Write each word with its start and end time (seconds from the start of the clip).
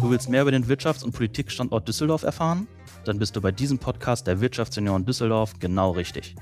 Du 0.00 0.10
willst 0.10 0.28
mehr 0.28 0.42
über 0.42 0.52
den 0.52 0.64
Wirtschafts- 0.66 1.02
und 1.02 1.10
Politikstandort 1.10 1.88
Düsseldorf 1.88 2.22
erfahren? 2.22 2.68
Dann 3.04 3.18
bist 3.18 3.34
du 3.34 3.40
bei 3.40 3.50
diesem 3.50 3.80
Podcast 3.80 4.28
der 4.28 4.40
Wirtschaftsunion 4.40 5.04
Düsseldorf 5.04 5.54
genau 5.58 5.90
richtig. 5.90 6.36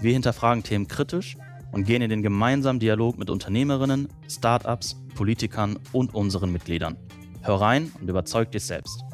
Wir 0.00 0.14
hinterfragen 0.14 0.62
Themen 0.62 0.88
kritisch 0.88 1.36
und 1.72 1.84
gehen 1.84 2.00
in 2.00 2.08
den 2.08 2.22
gemeinsamen 2.22 2.80
Dialog 2.80 3.18
mit 3.18 3.28
Unternehmerinnen, 3.28 4.08
Startups, 4.30 4.96
Politikern 5.14 5.78
und 5.92 6.14
unseren 6.14 6.50
Mitgliedern. 6.50 6.96
Hör 7.42 7.60
rein 7.60 7.92
und 8.00 8.08
überzeug 8.08 8.50
dich 8.52 8.64
selbst. 8.64 9.04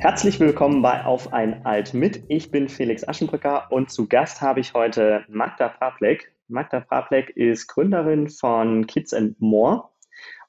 Herzlich 0.00 0.38
willkommen 0.38 0.82
bei 0.82 1.02
Auf 1.02 1.32
ein 1.32 1.64
Alt 1.64 1.94
mit. 1.94 2.24
Ich 2.28 2.50
bin 2.50 2.68
Felix 2.68 3.08
Aschenbrücker 3.08 3.72
und 3.72 3.90
zu 3.90 4.06
Gast 4.06 4.42
habe 4.42 4.60
ich 4.60 4.74
heute 4.74 5.24
Magda 5.28 5.70
Praplek. 5.70 6.33
Magda 6.48 6.80
Praplek 6.80 7.30
ist 7.30 7.68
Gründerin 7.68 8.28
von 8.28 8.86
Kids 8.86 9.14
and 9.14 9.40
More 9.40 9.88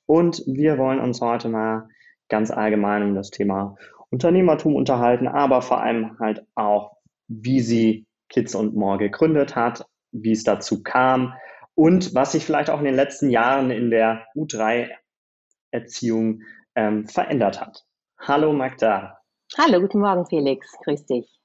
und 0.05 0.43
wir 0.45 0.77
wollen 0.77 0.99
uns 0.99 1.21
heute 1.21 1.49
mal 1.49 1.87
ganz 2.27 2.51
allgemein 2.51 3.03
um 3.03 3.15
das 3.15 3.29
Thema 3.29 3.77
Unternehmertum 4.09 4.75
unterhalten, 4.75 5.27
aber 5.27 5.61
vor 5.61 5.81
allem 5.81 6.19
halt 6.19 6.45
auch, 6.55 6.97
wie 7.27 7.61
sie 7.61 8.05
Kids 8.29 8.55
and 8.55 8.75
More 8.75 8.97
gegründet 8.97 9.55
hat, 9.55 9.85
wie 10.11 10.31
es 10.31 10.43
dazu 10.43 10.83
kam 10.83 11.33
und 11.75 12.13
was 12.13 12.33
sich 12.33 12.45
vielleicht 12.45 12.69
auch 12.69 12.79
in 12.79 12.85
den 12.85 12.95
letzten 12.95 13.29
Jahren 13.29 13.71
in 13.71 13.89
der 13.89 14.25
U3-Erziehung 14.35 16.41
ähm, 16.75 17.07
verändert 17.07 17.61
hat. 17.61 17.85
Hallo 18.19 18.53
Magda. 18.53 19.19
Hallo, 19.57 19.79
guten 19.79 19.99
Morgen, 19.99 20.25
Felix. 20.25 20.71
Grüß 20.83 21.05
dich. 21.05 21.39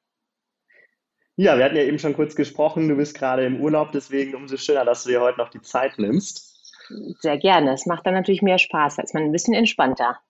Ja, 1.41 1.57
wir 1.57 1.65
hatten 1.65 1.77
ja 1.77 1.85
eben 1.85 1.99
schon 1.99 2.12
kurz 2.12 2.37
gesprochen. 2.37 2.87
Du 2.87 2.97
bist 2.97 3.17
gerade 3.17 3.47
im 3.47 3.62
Urlaub, 3.62 3.93
deswegen 3.93 4.35
umso 4.35 4.59
schöner, 4.59 4.85
dass 4.85 5.05
du 5.05 5.09
dir 5.09 5.23
heute 5.23 5.38
noch 5.38 5.49
die 5.49 5.63
Zeit 5.63 5.99
nimmst. 5.99 6.71
Sehr 7.21 7.38
gerne. 7.38 7.73
Es 7.73 7.87
macht 7.87 8.05
dann 8.05 8.13
natürlich 8.13 8.43
mehr 8.43 8.59
Spaß, 8.59 8.99
als 8.99 9.15
man 9.15 9.23
ein 9.23 9.32
bisschen 9.32 9.55
entspannter. 9.55 10.21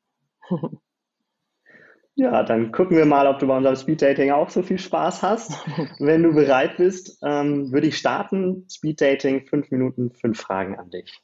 Ja, 2.14 2.42
dann 2.44 2.70
gucken 2.70 2.96
wir 2.96 3.06
mal, 3.06 3.26
ob 3.26 3.38
du 3.38 3.46
bei 3.46 3.56
unserem 3.56 3.74
Speeddating 3.76 4.30
auch 4.30 4.50
so 4.50 4.62
viel 4.62 4.78
Spaß 4.78 5.22
hast. 5.22 5.52
Wenn 5.98 6.22
du 6.22 6.32
bereit 6.32 6.76
bist, 6.76 7.18
ähm, 7.24 7.72
würde 7.72 7.88
ich 7.88 7.96
starten. 7.96 8.66
Speeddating, 8.70 9.46
fünf 9.46 9.70
Minuten, 9.70 10.12
fünf 10.12 10.38
Fragen 10.38 10.78
an 10.78 10.90
dich. 10.90 11.20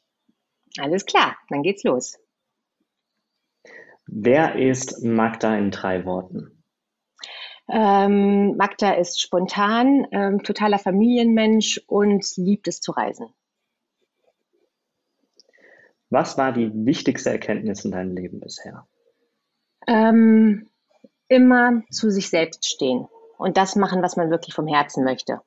Alles 0.79 1.05
klar, 1.07 1.37
dann 1.51 1.63
geht's 1.63 1.85
los. 1.85 2.19
Wer 4.07 4.57
ist 4.57 5.05
Magda 5.05 5.57
in 5.57 5.71
drei 5.71 6.05
Worten? 6.05 6.56
Ähm, 7.69 8.57
Magda 8.57 8.93
ist 8.93 9.21
spontan, 9.21 10.07
ähm, 10.13 10.43
totaler 10.43 10.79
Familienmensch 10.79 11.81
und 11.87 12.25
liebt 12.37 12.69
es 12.69 12.81
zu 12.81 12.93
reisen. 12.93 13.27
Was 16.11 16.39
war 16.39 16.53
die 16.53 16.71
wichtigste 16.73 17.31
Erkenntnis 17.31 17.85
in 17.85 17.91
deinem 17.91 18.15
Leben 18.15 18.39
bisher? 18.39 18.87
Ähm, 19.89 20.69
immer 21.29 21.83
zu 21.91 22.11
sich 22.11 22.31
selbst 22.31 22.65
stehen 22.65 23.09
und 23.39 23.57
das 23.57 23.75
machen, 23.75 24.03
was 24.03 24.17
man 24.17 24.31
wirklich 24.31 24.55
vom 24.55 24.69
Herzen 24.69 25.05
möchte. 25.05 25.41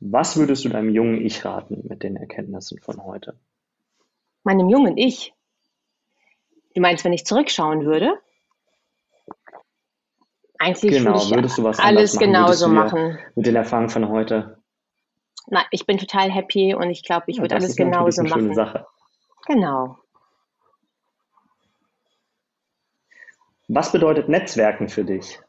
Was 0.00 0.36
würdest 0.36 0.64
du 0.64 0.68
deinem 0.68 0.90
jungen 0.90 1.24
Ich 1.24 1.44
raten 1.44 1.84
mit 1.88 2.02
den 2.02 2.16
Erkenntnissen 2.16 2.78
von 2.80 3.02
heute? 3.02 3.38
Meinem 4.44 4.68
jungen 4.68 4.96
Ich? 4.96 5.34
Du 6.74 6.80
meinst, 6.80 7.04
wenn 7.04 7.12
ich 7.12 7.24
zurückschauen 7.24 7.84
würde? 7.84 8.18
Eigentlich 10.58 10.92
genau, 10.92 11.12
würde 11.12 11.24
ich 11.24 11.34
würdest 11.34 11.58
du 11.58 11.64
was 11.64 11.78
alles 11.78 12.14
machen? 12.14 12.26
genauso 12.26 12.68
machen. 12.68 13.18
Mit 13.36 13.46
den 13.46 13.56
Erfahrungen 13.56 13.90
von 13.90 14.08
heute? 14.08 14.58
Nein, 15.46 15.64
ich 15.70 15.86
bin 15.86 15.98
total 15.98 16.30
happy 16.30 16.74
und 16.74 16.90
ich 16.90 17.02
glaube, 17.04 17.24
ich 17.28 17.36
ja, 17.36 17.42
würde 17.42 17.54
alles 17.54 17.76
genauso 17.76 18.20
eine 18.20 18.28
machen. 18.28 18.40
Schöne 18.42 18.54
Sache. 18.54 18.86
Genau. 19.46 19.98
Was 23.68 23.92
bedeutet 23.92 24.28
Netzwerken 24.28 24.88
für 24.88 25.04
dich? 25.04 25.40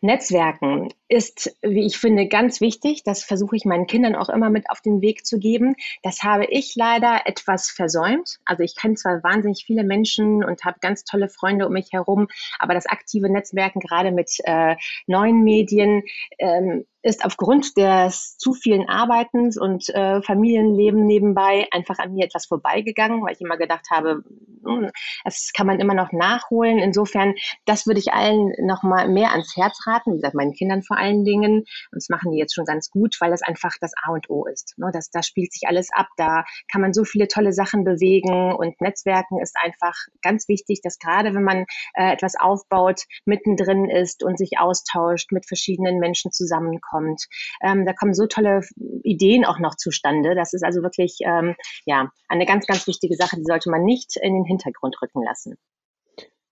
Netzwerken 0.00 0.92
ist, 1.08 1.56
wie 1.62 1.86
ich 1.86 1.98
finde, 1.98 2.28
ganz 2.28 2.60
wichtig. 2.60 3.02
Das 3.04 3.24
versuche 3.24 3.56
ich 3.56 3.64
meinen 3.64 3.86
Kindern 3.86 4.14
auch 4.14 4.28
immer 4.28 4.50
mit 4.50 4.70
auf 4.70 4.80
den 4.80 5.00
Weg 5.02 5.26
zu 5.26 5.38
geben. 5.38 5.74
Das 6.02 6.22
habe 6.22 6.46
ich 6.46 6.74
leider 6.76 7.26
etwas 7.26 7.70
versäumt. 7.70 8.38
Also 8.44 8.62
ich 8.62 8.74
kenne 8.76 8.94
zwar 8.94 9.22
wahnsinnig 9.22 9.64
viele 9.66 9.84
Menschen 9.84 10.44
und 10.44 10.64
habe 10.64 10.78
ganz 10.80 11.04
tolle 11.04 11.28
Freunde 11.28 11.66
um 11.66 11.72
mich 11.72 11.88
herum, 11.92 12.28
aber 12.58 12.74
das 12.74 12.86
aktive 12.86 13.30
Netzwerken 13.30 13.80
gerade 13.80 14.12
mit 14.12 14.30
äh, 14.44 14.76
neuen 15.06 15.44
Medien 15.44 16.02
ähm, 16.38 16.84
ist 17.04 17.24
aufgrund 17.24 17.76
des 17.76 18.38
zu 18.38 18.54
vielen 18.54 18.88
Arbeitens 18.88 19.58
und 19.58 19.90
äh, 19.90 20.22
Familienleben 20.22 21.06
nebenbei 21.06 21.68
einfach 21.70 21.98
an 21.98 22.14
mir 22.14 22.24
etwas 22.24 22.46
vorbeigegangen, 22.46 23.22
weil 23.22 23.34
ich 23.34 23.42
immer 23.42 23.58
gedacht 23.58 23.90
habe, 23.90 24.24
hm, 24.64 24.90
das 25.22 25.52
kann 25.54 25.66
man 25.66 25.80
immer 25.80 25.92
noch 25.92 26.12
nachholen. 26.12 26.78
Insofern, 26.78 27.34
das 27.66 27.86
würde 27.86 28.00
ich 28.00 28.14
allen 28.14 28.52
noch 28.62 28.82
mal 28.82 29.08
mehr 29.08 29.32
ans 29.32 29.54
Herz 29.54 29.78
raten, 29.86 30.12
wie 30.12 30.16
gesagt, 30.16 30.34
meinen 30.34 30.54
Kindern 30.54 30.82
vor 30.82 30.93
allen 30.96 31.24
Dingen. 31.24 31.60
Und 31.60 31.66
das 31.92 32.08
machen 32.08 32.32
die 32.32 32.38
jetzt 32.38 32.54
schon 32.54 32.64
ganz 32.64 32.90
gut, 32.90 33.16
weil 33.20 33.30
das 33.30 33.42
einfach 33.42 33.72
das 33.80 33.92
A 34.02 34.12
und 34.12 34.30
O 34.30 34.46
ist. 34.46 34.74
Ne? 34.76 34.90
Das, 34.92 35.10
da 35.10 35.22
spielt 35.22 35.52
sich 35.52 35.68
alles 35.68 35.88
ab, 35.92 36.06
da 36.16 36.44
kann 36.70 36.80
man 36.80 36.92
so 36.92 37.04
viele 37.04 37.28
tolle 37.28 37.52
Sachen 37.52 37.84
bewegen 37.84 38.52
und 38.52 38.80
Netzwerken 38.80 39.40
ist 39.40 39.56
einfach 39.60 39.94
ganz 40.22 40.48
wichtig, 40.48 40.80
dass 40.82 40.98
gerade 40.98 41.34
wenn 41.34 41.44
man 41.44 41.66
äh, 41.94 42.12
etwas 42.12 42.34
aufbaut, 42.38 43.02
mittendrin 43.24 43.88
ist 43.88 44.24
und 44.24 44.38
sich 44.38 44.58
austauscht, 44.58 45.32
mit 45.32 45.46
verschiedenen 45.46 45.98
Menschen 45.98 46.32
zusammenkommt 46.32 47.04
kommt. 47.04 47.26
Ähm, 47.62 47.84
da 47.86 47.92
kommen 47.92 48.14
so 48.14 48.26
tolle 48.26 48.60
Ideen 49.02 49.44
auch 49.44 49.58
noch 49.58 49.76
zustande. 49.76 50.34
Das 50.34 50.52
ist 50.52 50.64
also 50.64 50.82
wirklich 50.82 51.18
ähm, 51.24 51.54
ja, 51.84 52.10
eine 52.28 52.46
ganz, 52.46 52.66
ganz 52.66 52.86
wichtige 52.86 53.16
Sache, 53.16 53.36
die 53.36 53.44
sollte 53.44 53.70
man 53.70 53.84
nicht 53.84 54.16
in 54.20 54.34
den 54.34 54.44
Hintergrund 54.44 54.96
rücken 55.02 55.22
lassen. 55.22 55.56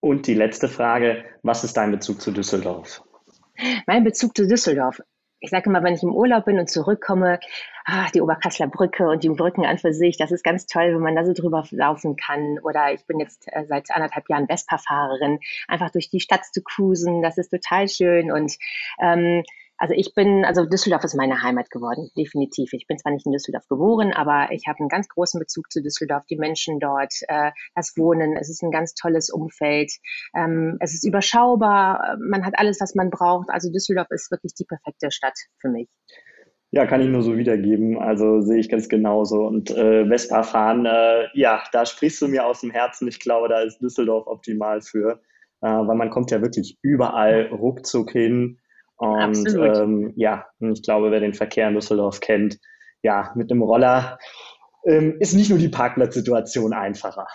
Und 0.01 0.27
die 0.27 0.35
letzte 0.35 0.69
Frage, 0.69 1.25
was 1.43 1.65
ist 1.65 1.77
dein 1.77 1.93
Bezug 1.93 2.21
zu 2.21 2.33
Düsseldorf? 2.33 3.03
Mein 3.87 4.05
Bezug 4.05 4.37
zu 4.37 4.47
Düsseldorf. 4.47 5.01
Ich 5.41 5.51
sage 5.51 5.69
immer, 5.69 5.83
wenn 5.83 5.95
ich 5.95 6.05
im 6.05 6.15
Urlaub 6.15 6.45
bin 6.45 6.61
und 6.61 6.71
zurückkomme, 6.71 7.41
ah, 7.85 8.07
die 8.15 8.21
Oberkassler 8.21 8.69
Brücke 8.69 9.09
und 9.09 9.25
die 9.25 9.29
Brücken 9.29 9.67
an 9.67 9.77
für 9.77 9.93
sich, 9.93 10.17
das 10.17 10.31
ist 10.31 10.45
ganz 10.45 10.67
toll, 10.67 10.95
wenn 10.95 11.01
man 11.01 11.17
da 11.17 11.25
so 11.25 11.33
drüber 11.33 11.67
laufen 11.71 12.15
kann. 12.15 12.61
Oder 12.61 12.93
ich 12.93 13.05
bin 13.07 13.19
jetzt 13.19 13.49
äh, 13.49 13.65
seit 13.67 13.91
anderthalb 13.91 14.29
Jahren 14.29 14.47
Vespa-Fahrerin, 14.47 15.41
einfach 15.67 15.91
durch 15.91 16.11
die 16.11 16.21
Stadt 16.21 16.45
zu 16.45 16.63
cruisen, 16.63 17.23
das 17.23 17.39
ist 17.39 17.51
total 17.51 17.89
schön. 17.89 18.31
Und 18.31 18.57
ähm, 19.01 19.43
also 19.83 19.95
ich 19.97 20.15
bin, 20.15 20.45
also 20.45 20.65
Düsseldorf 20.65 21.03
ist 21.03 21.17
meine 21.17 21.43
Heimat 21.43 21.69
geworden, 21.69 22.09
definitiv. 22.17 22.73
Ich 22.73 22.87
bin 22.87 22.99
zwar 22.99 23.11
nicht 23.11 23.27
in 23.27 23.33
Düsseldorf 23.33 23.67
geboren, 23.67 24.13
aber 24.13 24.53
ich 24.53 24.69
habe 24.69 24.79
einen 24.79 24.89
ganz 24.89 25.09
großen 25.09 25.41
Bezug 25.41 25.73
zu 25.73 25.83
Düsseldorf, 25.83 26.23
die 26.31 26.37
Menschen 26.37 26.79
dort, 26.79 27.13
äh, 27.27 27.51
das 27.75 27.93
Wohnen. 27.97 28.37
Es 28.37 28.49
ist 28.49 28.63
ein 28.63 28.71
ganz 28.71 28.95
tolles 28.95 29.29
Umfeld. 29.29 29.91
Ähm, 30.37 30.77
es 30.79 30.95
ist 30.95 31.05
überschaubar. 31.05 32.17
Man 32.21 32.47
hat 32.47 32.55
alles, 32.59 32.81
was 32.81 32.95
man 32.95 33.11
braucht. 33.11 33.51
Also 33.51 33.73
Düsseldorf 33.73 34.07
ist 34.11 34.31
wirklich 34.31 34.55
die 34.55 34.67
perfekte 34.67 35.11
Stadt 35.11 35.37
für 35.59 35.69
mich. 35.69 35.89
Ja, 36.71 36.87
kann 36.87 37.01
ich 37.01 37.09
nur 37.09 37.23
so 37.23 37.37
wiedergeben. 37.37 37.99
Also 37.99 38.41
sehe 38.41 38.61
ich 38.61 38.69
ganz 38.69 38.89
genauso. 38.89 39.49
Und 39.49 39.73
äh, 39.73 40.07
Vespa 40.07 40.45
fahren, 40.45 40.87
äh, 40.87 41.27
ja, 41.35 41.61
da 41.73 41.87
sprichst 41.87 42.23
du 42.23 42.29
mir 42.29 42.47
aus 42.47 42.61
dem 42.61 42.71
Herzen. 42.71 43.09
Ich 43.09 43.19
glaube, 43.19 43.49
da 43.49 43.63
ist 43.63 43.81
Düsseldorf 43.81 44.29
optimal 44.29 44.81
für, 44.81 45.21
äh, 45.61 45.67
weil 45.67 45.97
man 45.97 46.11
kommt 46.11 46.31
ja 46.31 46.41
wirklich 46.41 46.79
überall 46.83 47.49
ruckzuck 47.51 48.13
hin. 48.13 48.61
Und 49.03 49.49
ähm, 49.57 50.13
ja, 50.15 50.47
ich 50.61 50.81
glaube, 50.85 51.11
wer 51.11 51.19
den 51.19 51.35
Verkehr 51.35 51.67
in 51.67 51.75
Düsseldorf 51.75 52.21
kennt, 52.21 52.61
ja, 53.03 53.33
mit 53.35 53.51
einem 53.51 53.63
Roller 53.63 54.17
ähm, 54.87 55.17
ist 55.19 55.35
nicht 55.35 55.51
nur 55.51 55.59
die 55.59 55.69
Parkplatzsituation 55.69 56.73
einfacher. 56.73 57.27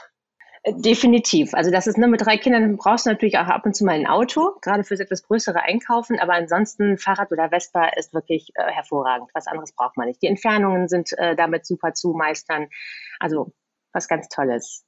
Äh, 0.63 0.75
definitiv. 0.77 1.53
Also 1.53 1.69
das 1.69 1.85
ist 1.85 1.97
nur 1.97 2.07
mit 2.07 2.25
drei 2.25 2.37
Kindern 2.37 2.77
brauchst 2.77 3.05
du 3.05 3.09
natürlich 3.09 3.37
auch 3.37 3.47
ab 3.47 3.65
und 3.65 3.75
zu 3.75 3.83
mal 3.83 3.95
ein 3.95 4.07
Auto, 4.07 4.53
gerade 4.61 4.85
fürs 4.85 5.01
etwas 5.01 5.23
größere 5.23 5.61
Einkaufen. 5.61 6.17
Aber 6.19 6.35
ansonsten 6.35 6.97
Fahrrad 6.97 7.33
oder 7.33 7.49
Vespa 7.49 7.89
ist 7.97 8.13
wirklich 8.13 8.51
äh, 8.55 8.71
hervorragend. 8.71 9.29
Was 9.33 9.47
anderes 9.47 9.73
braucht 9.73 9.97
man 9.97 10.07
nicht. 10.07 10.21
Die 10.21 10.27
Entfernungen 10.27 10.87
sind 10.87 11.11
äh, 11.17 11.35
damit 11.35 11.65
super 11.65 11.91
zu 11.91 12.13
meistern. 12.13 12.67
Also 13.19 13.51
was 13.91 14.07
ganz 14.07 14.29
Tolles. 14.29 14.85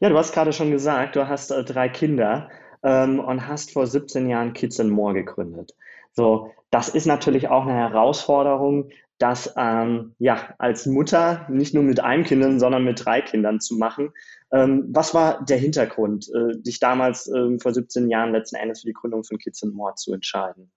Ja, 0.00 0.08
du 0.08 0.16
hast 0.16 0.32
gerade 0.32 0.54
schon 0.54 0.70
gesagt, 0.70 1.14
du 1.14 1.28
hast 1.28 1.50
äh, 1.50 1.62
drei 1.62 1.90
Kinder 1.90 2.48
ähm, 2.86 3.18
und 3.18 3.46
hast 3.48 3.72
vor 3.72 3.86
17 3.86 4.28
Jahren 4.28 4.52
Kids 4.52 4.78
and 4.78 4.90
More 4.90 5.12
gegründet. 5.12 5.74
So, 6.12 6.52
das 6.70 6.88
ist 6.88 7.06
natürlich 7.06 7.48
auch 7.48 7.66
eine 7.66 7.74
Herausforderung, 7.74 8.90
das 9.18 9.52
ähm, 9.56 10.14
ja 10.18 10.54
als 10.58 10.86
Mutter 10.86 11.46
nicht 11.50 11.74
nur 11.74 11.82
mit 11.82 12.00
einem 12.00 12.24
Kind, 12.24 12.60
sondern 12.60 12.84
mit 12.84 13.04
drei 13.04 13.22
Kindern 13.22 13.60
zu 13.60 13.74
machen. 13.76 14.12
Ähm, 14.52 14.86
was 14.90 15.14
war 15.14 15.44
der 15.44 15.58
Hintergrund, 15.58 16.28
äh, 16.34 16.60
dich 16.60 16.78
damals 16.78 17.26
ähm, 17.28 17.58
vor 17.58 17.72
17 17.74 18.08
Jahren 18.08 18.32
letzten 18.32 18.56
Endes 18.56 18.82
für 18.82 18.86
die 18.86 18.92
Gründung 18.92 19.24
von 19.24 19.38
Kids 19.38 19.62
and 19.62 19.74
More 19.74 19.94
zu 19.94 20.12
entscheiden? 20.12 20.70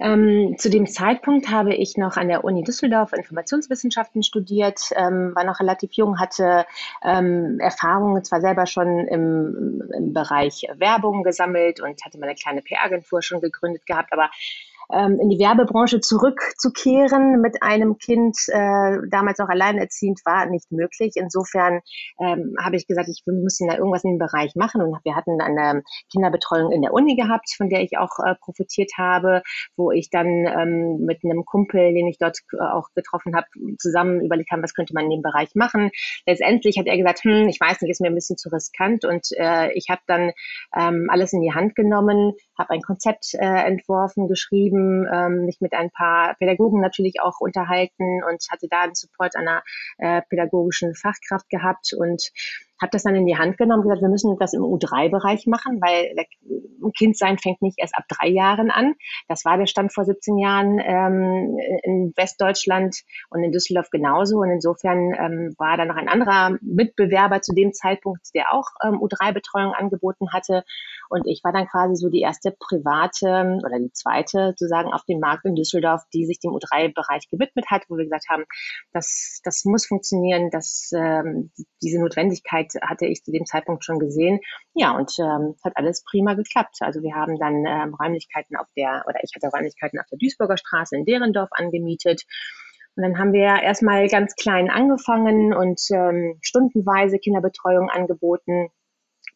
Ähm, 0.00 0.56
zu 0.58 0.70
dem 0.70 0.86
Zeitpunkt 0.86 1.50
habe 1.50 1.74
ich 1.74 1.96
noch 1.96 2.16
an 2.16 2.28
der 2.28 2.44
Uni 2.44 2.62
Düsseldorf 2.62 3.12
Informationswissenschaften 3.12 4.22
studiert, 4.22 4.90
ähm, 4.96 5.32
war 5.34 5.44
noch 5.44 5.60
relativ 5.60 5.92
jung, 5.92 6.18
hatte 6.18 6.66
ähm, 7.02 7.58
Erfahrungen 7.60 8.24
zwar 8.24 8.40
selber 8.40 8.66
schon 8.66 9.06
im, 9.08 9.82
im 9.96 10.12
Bereich 10.12 10.66
Werbung 10.76 11.22
gesammelt 11.22 11.80
und 11.80 12.04
hatte 12.04 12.18
meine 12.18 12.34
kleine 12.34 12.62
PR-Agentur 12.62 13.22
schon 13.22 13.40
gegründet 13.40 13.86
gehabt, 13.86 14.12
aber 14.12 14.30
ähm, 14.92 15.18
in 15.20 15.28
die 15.28 15.38
Werbebranche 15.38 16.00
zurückzukehren 16.00 17.40
mit 17.40 17.62
einem 17.62 17.98
Kind, 17.98 18.36
äh, 18.48 18.98
damals 19.10 19.40
auch 19.40 19.48
alleinerziehend 19.48 20.20
war, 20.24 20.46
nicht 20.46 20.70
möglich. 20.70 21.12
Insofern 21.16 21.80
ähm, 22.20 22.54
habe 22.60 22.76
ich 22.76 22.86
gesagt, 22.86 23.08
ich 23.08 23.22
muss 23.26 23.58
da 23.58 23.76
irgendwas 23.76 24.04
in 24.04 24.12
dem 24.12 24.18
Bereich 24.18 24.54
machen. 24.54 24.82
Und 24.82 24.96
wir 25.04 25.16
hatten 25.16 25.40
eine 25.40 25.82
Kinderbetreuung 26.12 26.72
in 26.72 26.82
der 26.82 26.92
Uni 26.92 27.16
gehabt, 27.16 27.52
von 27.56 27.68
der 27.68 27.82
ich 27.82 27.98
auch 27.98 28.18
äh, 28.24 28.34
profitiert 28.40 28.92
habe, 28.98 29.42
wo 29.76 29.90
ich 29.90 30.10
dann 30.10 30.26
ähm, 30.26 30.98
mit 31.04 31.24
einem 31.24 31.44
Kumpel, 31.44 31.92
den 31.94 32.08
ich 32.08 32.18
dort 32.18 32.38
äh, 32.52 32.62
auch 32.62 32.88
getroffen 32.94 33.34
habe, 33.36 33.46
zusammen 33.78 34.20
überlegt 34.20 34.50
haben, 34.50 34.62
was 34.62 34.74
könnte 34.74 34.94
man 34.94 35.04
in 35.04 35.10
dem 35.10 35.22
Bereich 35.22 35.54
machen. 35.54 35.90
Letztendlich 36.26 36.78
hat 36.78 36.86
er 36.86 36.96
gesagt, 36.96 37.24
hm, 37.24 37.48
ich 37.48 37.60
weiß 37.60 37.80
nicht, 37.80 37.90
ist 37.90 38.00
mir 38.00 38.08
ein 38.08 38.14
bisschen 38.14 38.36
zu 38.36 38.48
riskant. 38.50 39.04
Und 39.04 39.28
äh, 39.36 39.72
ich 39.72 39.86
habe 39.88 40.02
dann 40.06 40.32
ähm, 40.76 41.08
alles 41.10 41.32
in 41.32 41.40
die 41.40 41.52
Hand 41.52 41.74
genommen, 41.74 42.34
habe 42.58 42.70
ein 42.70 42.82
Konzept 42.82 43.34
äh, 43.34 43.44
entworfen, 43.44 44.28
geschrieben, 44.28 45.06
ähm, 45.12 45.46
mich 45.46 45.60
mit 45.60 45.72
ein 45.72 45.90
paar 45.90 46.34
Pädagogen 46.34 46.80
natürlich 46.80 47.20
auch 47.20 47.40
unterhalten 47.40 48.22
und 48.24 48.44
hatte 48.50 48.68
da 48.68 48.82
einen 48.82 48.94
Support 48.94 49.36
einer 49.36 49.62
äh, 49.98 50.22
pädagogischen 50.28 50.94
Fachkraft 50.94 51.48
gehabt 51.50 51.92
und 51.96 52.30
habe 52.80 52.90
das 52.90 53.04
dann 53.04 53.14
in 53.14 53.26
die 53.26 53.36
Hand 53.36 53.56
genommen 53.56 53.80
und 53.80 53.88
gesagt, 53.88 54.02
wir 54.02 54.08
müssen 54.08 54.36
das 54.38 54.52
im 54.52 54.62
U3-Bereich 54.62 55.46
machen, 55.46 55.80
weil 55.80 56.14
ein 56.82 56.92
Kind 56.92 57.16
sein 57.16 57.38
fängt 57.38 57.62
nicht 57.62 57.78
erst 57.78 57.96
ab 57.96 58.04
drei 58.08 58.28
Jahren 58.28 58.70
an. 58.70 58.94
Das 59.28 59.44
war 59.44 59.56
der 59.56 59.66
Stand 59.66 59.92
vor 59.92 60.04
17 60.04 60.38
Jahren 60.38 60.78
ähm, 60.80 61.56
in 61.82 62.12
Westdeutschland 62.16 62.96
und 63.30 63.42
in 63.42 63.52
Düsseldorf 63.52 63.90
genauso. 63.90 64.38
Und 64.38 64.50
insofern 64.50 65.14
ähm, 65.14 65.54
war 65.56 65.76
da 65.76 65.84
noch 65.84 65.96
ein 65.96 66.08
anderer 66.08 66.58
Mitbewerber 66.60 67.40
zu 67.42 67.54
dem 67.54 67.72
Zeitpunkt, 67.72 68.34
der 68.34 68.52
auch 68.52 68.66
ähm, 68.84 69.00
U3-Betreuung 69.00 69.72
angeboten 69.72 70.32
hatte. 70.32 70.64
Und 71.08 71.26
ich 71.26 71.42
war 71.44 71.52
dann 71.52 71.66
quasi 71.66 71.96
so 71.96 72.08
die 72.08 72.20
erste 72.20 72.54
private 72.58 73.60
oder 73.64 73.78
die 73.78 73.92
zweite 73.92 74.48
sozusagen 74.50 74.92
auf 74.92 75.04
dem 75.04 75.20
Markt 75.20 75.44
in 75.44 75.54
Düsseldorf, 75.54 76.02
die 76.12 76.26
sich 76.26 76.40
dem 76.40 76.52
U3-Bereich 76.52 77.28
gewidmet 77.30 77.66
hat, 77.70 77.82
wo 77.88 77.96
wir 77.96 78.04
gesagt 78.04 78.28
haben, 78.28 78.44
das, 78.92 79.40
das 79.44 79.64
muss 79.64 79.86
funktionieren, 79.86 80.50
dass 80.50 80.90
ähm, 80.94 81.50
diese 81.82 82.00
Notwendigkeit 82.00 82.72
hatte 82.82 83.06
ich 83.06 83.22
zu 83.22 83.32
dem 83.32 83.46
Zeitpunkt 83.46 83.84
schon 83.84 83.98
gesehen. 83.98 84.40
Ja, 84.74 84.96
und 84.96 85.12
ähm, 85.18 85.54
hat 85.64 85.76
alles 85.76 86.04
prima 86.04 86.34
geklappt. 86.34 86.76
Also 86.80 87.02
wir 87.02 87.14
haben 87.14 87.38
dann 87.38 87.64
ähm, 87.66 87.94
Räumlichkeiten 87.94 88.56
auf 88.56 88.66
der, 88.76 89.04
oder 89.06 89.18
ich 89.22 89.32
hatte 89.34 89.48
Räumlichkeiten 89.54 89.98
auf 89.98 90.06
der 90.10 90.18
Duisburger 90.18 90.56
Straße 90.56 90.96
in 90.96 91.04
Derendorf 91.04 91.50
angemietet. 91.52 92.22
Und 92.96 93.02
dann 93.02 93.18
haben 93.18 93.32
wir 93.32 93.62
erstmal 93.62 94.06
ganz 94.08 94.34
klein 94.36 94.70
angefangen 94.70 95.52
und 95.52 95.80
ähm, 95.90 96.38
stundenweise 96.42 97.18
Kinderbetreuung 97.18 97.90
angeboten 97.90 98.70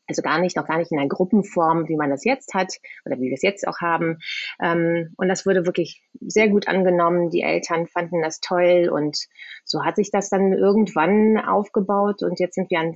also 0.08 0.22
gar 0.22 0.40
nicht, 0.40 0.56
noch 0.56 0.66
gar 0.66 0.78
nicht 0.78 0.90
in 0.90 0.99
einer 0.99 1.08
Gruppenform, 1.08 1.88
wie 1.88 1.96
man 1.96 2.10
das 2.10 2.25
jetzt 2.25 2.55
hat 2.55 2.75
oder 3.05 3.16
wie 3.16 3.28
wir 3.28 3.34
es 3.34 3.43
jetzt 3.43 3.69
auch 3.69 3.81
haben. 3.81 4.19
Ähm, 4.60 5.12
und 5.16 5.28
das 5.28 5.46
wurde 5.46 5.66
wirklich 5.66 6.02
sehr 6.20 6.49
gut 6.49 6.66
angenommen. 6.66 7.31
Die 7.31 7.43
Eltern 7.43 7.87
fanden 7.87 8.22
das 8.22 8.40
toll 8.40 8.90
und 8.93 9.19
so 9.64 9.84
hat 9.84 9.96
sich 9.96 10.10
das 10.10 10.31
dann 10.31 10.52
irgendwann 10.52 11.38
aufgebaut 11.38 12.22
und 12.22 12.40
jetzt 12.40 12.55
sind 12.55 12.70
wir 12.70 12.81
an 12.81 12.94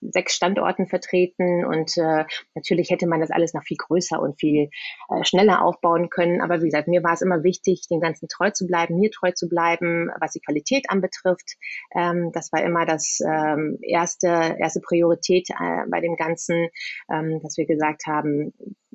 sechs 0.00 0.34
Standorten 0.34 0.86
vertreten 0.86 1.64
und 1.64 1.96
äh, 1.96 2.24
natürlich 2.54 2.90
hätte 2.90 3.06
man 3.06 3.20
das 3.20 3.30
alles 3.30 3.54
noch 3.54 3.62
viel 3.62 3.76
größer 3.76 4.20
und 4.20 4.38
viel 4.38 4.70
äh, 5.08 5.24
schneller 5.24 5.62
aufbauen 5.62 6.10
können. 6.10 6.40
Aber 6.40 6.60
wie 6.60 6.66
gesagt, 6.66 6.88
mir 6.88 7.02
war 7.02 7.14
es 7.14 7.22
immer 7.22 7.42
wichtig, 7.42 7.86
dem 7.90 8.00
Ganzen 8.00 8.28
treu 8.28 8.50
zu 8.50 8.66
bleiben, 8.66 8.98
mir 8.98 9.10
treu 9.10 9.32
zu 9.32 9.48
bleiben, 9.48 10.10
was 10.20 10.32
die 10.32 10.40
Qualität 10.40 10.86
anbetrifft. 10.88 11.56
Ähm, 11.94 12.30
das 12.32 12.52
war 12.52 12.62
immer 12.62 12.86
das 12.86 13.18
ähm, 13.26 13.78
erste, 13.82 14.56
erste 14.58 14.80
Priorität 14.80 15.48
äh, 15.50 15.86
bei 15.90 16.00
dem 16.00 16.16
Ganzen, 16.16 16.68
ähm, 17.12 17.40
dass 17.42 17.56
wir 17.56 17.66
gesagt 17.66 18.06
haben, 18.06 18.52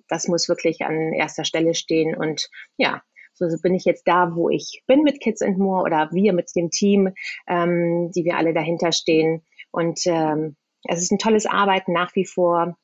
das 0.07 0.27
muss 0.27 0.49
wirklich 0.49 0.85
an 0.85 1.13
erster 1.13 1.45
Stelle 1.45 1.73
stehen 1.73 2.15
und 2.15 2.49
ja, 2.77 3.01
so 3.35 3.47
bin 3.61 3.73
ich 3.73 3.83
jetzt 3.85 4.07
da, 4.07 4.35
wo 4.35 4.49
ich 4.49 4.83
bin 4.87 5.03
mit 5.03 5.19
Kids 5.19 5.41
and 5.41 5.57
More 5.57 5.83
oder 5.83 6.09
wir 6.13 6.33
mit 6.33 6.51
dem 6.55 6.69
Team, 6.69 7.13
ähm, 7.47 8.11
die 8.15 8.23
wir 8.23 8.37
alle 8.37 8.53
dahinter 8.53 8.93
stehen. 8.93 9.43
Und 9.71 9.99
ähm, 10.05 10.55
es 10.87 11.01
ist 11.01 11.11
ein 11.11 11.19
tolles 11.19 11.45
Arbeiten 11.45 11.93
nach 11.93 12.15
wie 12.15 12.25
vor. 12.25 12.77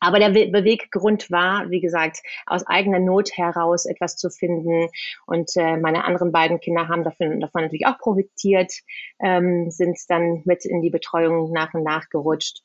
Aber 0.00 0.18
der 0.20 0.30
Beweggrund 0.30 1.30
war, 1.30 1.70
wie 1.70 1.80
gesagt, 1.80 2.20
aus 2.46 2.64
eigener 2.66 3.00
Not 3.00 3.30
heraus 3.36 3.84
etwas 3.84 4.16
zu 4.16 4.30
finden. 4.30 4.88
Und 5.26 5.50
äh, 5.56 5.76
meine 5.76 6.04
anderen 6.04 6.30
beiden 6.30 6.60
Kinder 6.60 6.88
haben 6.88 7.02
davon, 7.02 7.40
davon 7.40 7.62
natürlich 7.62 7.86
auch 7.86 7.98
profitiert, 7.98 8.72
ähm, 9.18 9.70
sind 9.70 9.98
dann 10.08 10.42
mit 10.44 10.64
in 10.64 10.82
die 10.82 10.90
Betreuung 10.90 11.52
nach 11.52 11.74
und 11.74 11.82
nach 11.82 12.08
gerutscht. 12.10 12.62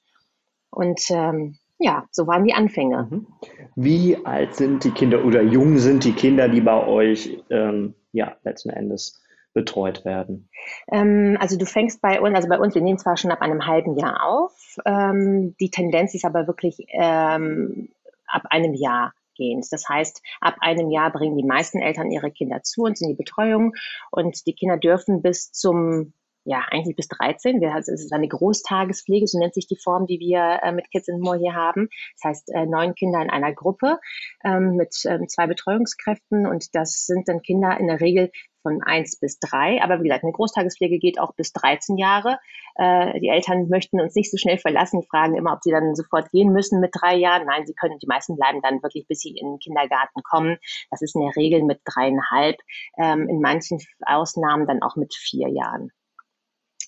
Und 0.70 1.02
ähm, 1.10 1.58
ja, 1.80 2.06
so 2.12 2.28
waren 2.28 2.46
die 2.46 2.54
Anfänge. 2.54 3.08
Mhm. 3.10 3.28
Wie 3.76 4.18
alt 4.26 4.56
sind 4.56 4.84
die 4.84 4.92
Kinder 4.92 5.26
oder 5.26 5.42
jung 5.42 5.78
sind 5.80 6.04
die 6.04 6.14
Kinder, 6.14 6.48
die 6.48 6.62
bei 6.62 6.86
euch 6.86 7.44
ähm, 7.50 7.96
ja 8.12 8.38
letzten 8.44 8.70
Endes 8.70 9.23
betreut 9.54 10.06
werden? 10.06 10.50
Ähm, 10.92 11.38
also 11.40 11.58
du 11.58 11.66
fängst 11.66 12.02
bei 12.02 12.20
uns, 12.22 12.36
also 12.36 12.50
bei 12.50 12.60
uns, 12.60 12.76
wir 12.76 12.82
nehmen 12.82 13.00
zwar 13.00 13.18
schon 13.18 13.32
ab 13.32 13.42
einem 13.42 13.66
halben 13.66 13.98
Jahr 13.98 14.26
auf, 14.26 14.78
ähm, 14.86 15.56
die 15.60 15.70
Tendenz 15.70 16.14
ist 16.14 16.26
aber 16.26 16.48
wirklich 16.48 16.86
ähm, 16.92 17.90
ab 18.28 18.44
einem 18.50 18.74
Jahr 18.74 19.14
gehend. 19.36 19.66
Das 19.72 19.88
heißt, 19.90 20.22
ab 20.42 20.56
einem 20.60 20.92
Jahr 20.92 21.12
bringen 21.12 21.38
die 21.38 21.46
meisten 21.46 21.80
Eltern 21.80 22.12
ihre 22.12 22.32
Kinder 22.32 22.62
zu 22.64 22.84
uns 22.84 23.02
in 23.02 23.10
die 23.10 23.16
Betreuung 23.16 23.74
und 24.12 24.46
die 24.46 24.54
Kinder 24.54 24.78
dürfen 24.78 25.22
bis 25.22 25.52
zum 25.52 26.14
ja, 26.46 26.66
eigentlich 26.70 26.96
bis 26.96 27.08
13. 27.08 27.62
Wir, 27.62 27.74
also 27.74 27.92
es 27.92 28.04
ist 28.04 28.14
eine 28.14 28.28
Großtagespflege, 28.28 29.28
so 29.28 29.40
nennt 29.40 29.54
sich 29.54 29.68
die 29.68 29.78
Form, 29.78 30.08
die 30.08 30.20
wir 30.20 30.60
äh, 30.62 30.72
mit 30.72 30.92
Kids 30.92 31.08
in 31.08 31.20
More 31.20 31.38
hier 31.38 31.54
haben. 31.54 31.90
Das 32.16 32.30
heißt, 32.30 32.50
äh, 32.54 32.66
neun 32.66 32.96
Kinder 32.96 33.22
in 33.22 33.30
einer 33.30 33.54
Gruppe 33.54 34.00
ähm, 34.44 34.76
mit 34.76 34.96
ähm, 35.06 35.28
zwei 35.28 35.48
Betreuungskräften 35.48 36.46
und 36.46 36.76
das 36.76 37.06
sind 37.06 37.28
dann 37.28 37.42
Kinder 37.42 37.78
in 37.80 37.88
der 37.88 38.02
Regel 38.02 38.32
von 38.62 38.82
eins 38.82 39.20
bis 39.20 39.40
drei. 39.40 39.82
Aber 39.82 40.00
wie 40.00 40.08
gesagt, 40.08 40.24
eine 40.24 40.34
Großtagespflege 40.34 40.98
geht 40.98 41.20
auch 41.20 41.34
bis 41.36 41.54
13 41.54 41.98
Jahre. 41.98 42.40
Äh, 42.76 43.20
die 43.20 43.30
Eltern 43.30 43.70
möchten 43.70 44.02
uns 44.02 44.16
nicht 44.16 44.32
so 44.32 44.38
schnell 44.38 44.58
verlassen. 44.58 45.02
Die 45.02 45.08
fragen 45.08 45.36
immer, 45.36 45.54
ob 45.54 45.64
sie 45.64 45.72
dann 45.72 45.96
sofort 45.96 46.30
gehen 46.32 46.52
müssen 46.52 46.80
mit 46.80 46.92
drei 46.94 47.16
Jahren. 47.16 47.46
Nein, 47.46 47.66
sie 47.66 47.74
können, 47.74 48.00
die 48.00 48.08
meisten 48.08 48.36
bleiben 48.36 48.62
dann 48.62 48.82
wirklich, 48.82 49.06
bis 49.08 49.20
sie 49.20 49.30
in 49.30 49.52
den 49.52 49.60
Kindergarten 49.60 50.24
kommen. 50.24 50.58
Das 50.90 51.02
ist 51.02 51.16
in 51.16 51.22
der 51.22 51.36
Regel 51.36 51.64
mit 51.64 51.82
dreieinhalb, 51.86 52.58
ähm, 52.98 53.30
in 53.30 53.40
manchen 53.40 53.80
Ausnahmen 54.06 54.66
dann 54.66 54.82
auch 54.82 54.96
mit 54.96 55.14
vier 55.14 55.50
Jahren 55.50 55.92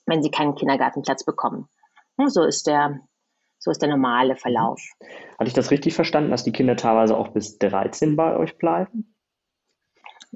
wenn 0.05 0.23
sie 0.23 0.31
keinen 0.31 0.55
Kindergartenplatz 0.55 1.23
bekommen. 1.23 1.67
So 2.27 2.43
ist 2.43 2.67
der, 2.67 2.99
so 3.59 3.71
ist 3.71 3.81
der 3.81 3.89
normale 3.89 4.35
Verlauf. 4.35 4.81
Hatte 5.37 5.47
ich 5.47 5.53
das 5.53 5.71
richtig 5.71 5.93
verstanden, 5.93 6.31
dass 6.31 6.43
die 6.43 6.51
Kinder 6.51 6.75
teilweise 6.75 7.17
auch 7.17 7.29
bis 7.29 7.57
13 7.57 8.15
bei 8.15 8.37
euch 8.37 8.57
bleiben? 8.57 9.14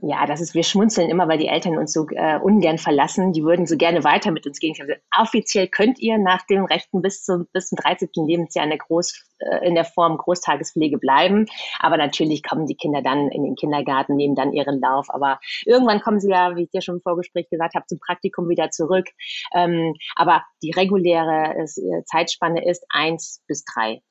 Ja, 0.01 0.25
das 0.25 0.39
ist, 0.39 0.53
wir 0.53 0.63
schmunzeln 0.63 1.09
immer, 1.09 1.27
weil 1.27 1.39
die 1.39 1.47
Eltern 1.47 1.77
uns 1.77 1.91
so 1.91 2.07
äh, 2.11 2.39
ungern 2.39 2.77
verlassen. 2.77 3.33
Die 3.33 3.43
würden 3.43 3.65
so 3.65 3.75
gerne 3.75 4.03
weiter 4.05 4.31
mit 4.31 4.47
uns 4.47 4.59
gehen. 4.59 4.73
Also, 4.79 4.93
offiziell 5.17 5.67
könnt 5.67 5.99
ihr 5.99 6.17
nach 6.17 6.45
dem 6.45 6.63
Rechten 6.63 7.01
bis 7.01 7.23
zum, 7.23 7.47
bis 7.51 7.67
zum 7.67 7.75
13. 7.77 8.09
Lebensjahr 8.15 8.63
in 8.63 8.69
der, 8.69 8.79
Groß, 8.79 9.25
äh, 9.39 9.67
in 9.67 9.75
der 9.75 9.83
Form 9.83 10.17
Großtagespflege 10.17 10.99
bleiben. 10.99 11.47
Aber 11.79 11.97
natürlich 11.97 12.43
kommen 12.43 12.65
die 12.65 12.75
Kinder 12.75 13.01
dann 13.01 13.29
in 13.29 13.43
den 13.43 13.55
Kindergarten, 13.55 14.15
nehmen 14.15 14.35
dann 14.35 14.53
ihren 14.53 14.79
Lauf. 14.79 15.07
Aber 15.09 15.39
irgendwann 15.65 15.99
kommen 15.99 16.21
sie 16.21 16.29
ja, 16.29 16.55
wie 16.55 16.63
ich 16.63 16.71
dir 16.71 16.81
schon 16.81 16.95
im 16.95 17.01
Vorgespräch 17.01 17.49
gesagt 17.49 17.75
habe, 17.75 17.85
zum 17.87 17.99
Praktikum 17.99 18.47
wieder 18.47 18.69
zurück. 18.69 19.07
Ähm, 19.53 19.95
aber 20.15 20.45
die 20.63 20.71
reguläre 20.71 21.55
äh, 21.57 22.03
Zeitspanne 22.05 22.63
ist 22.65 22.85
eins 22.89 23.43
bis 23.47 23.65
drei. 23.65 24.01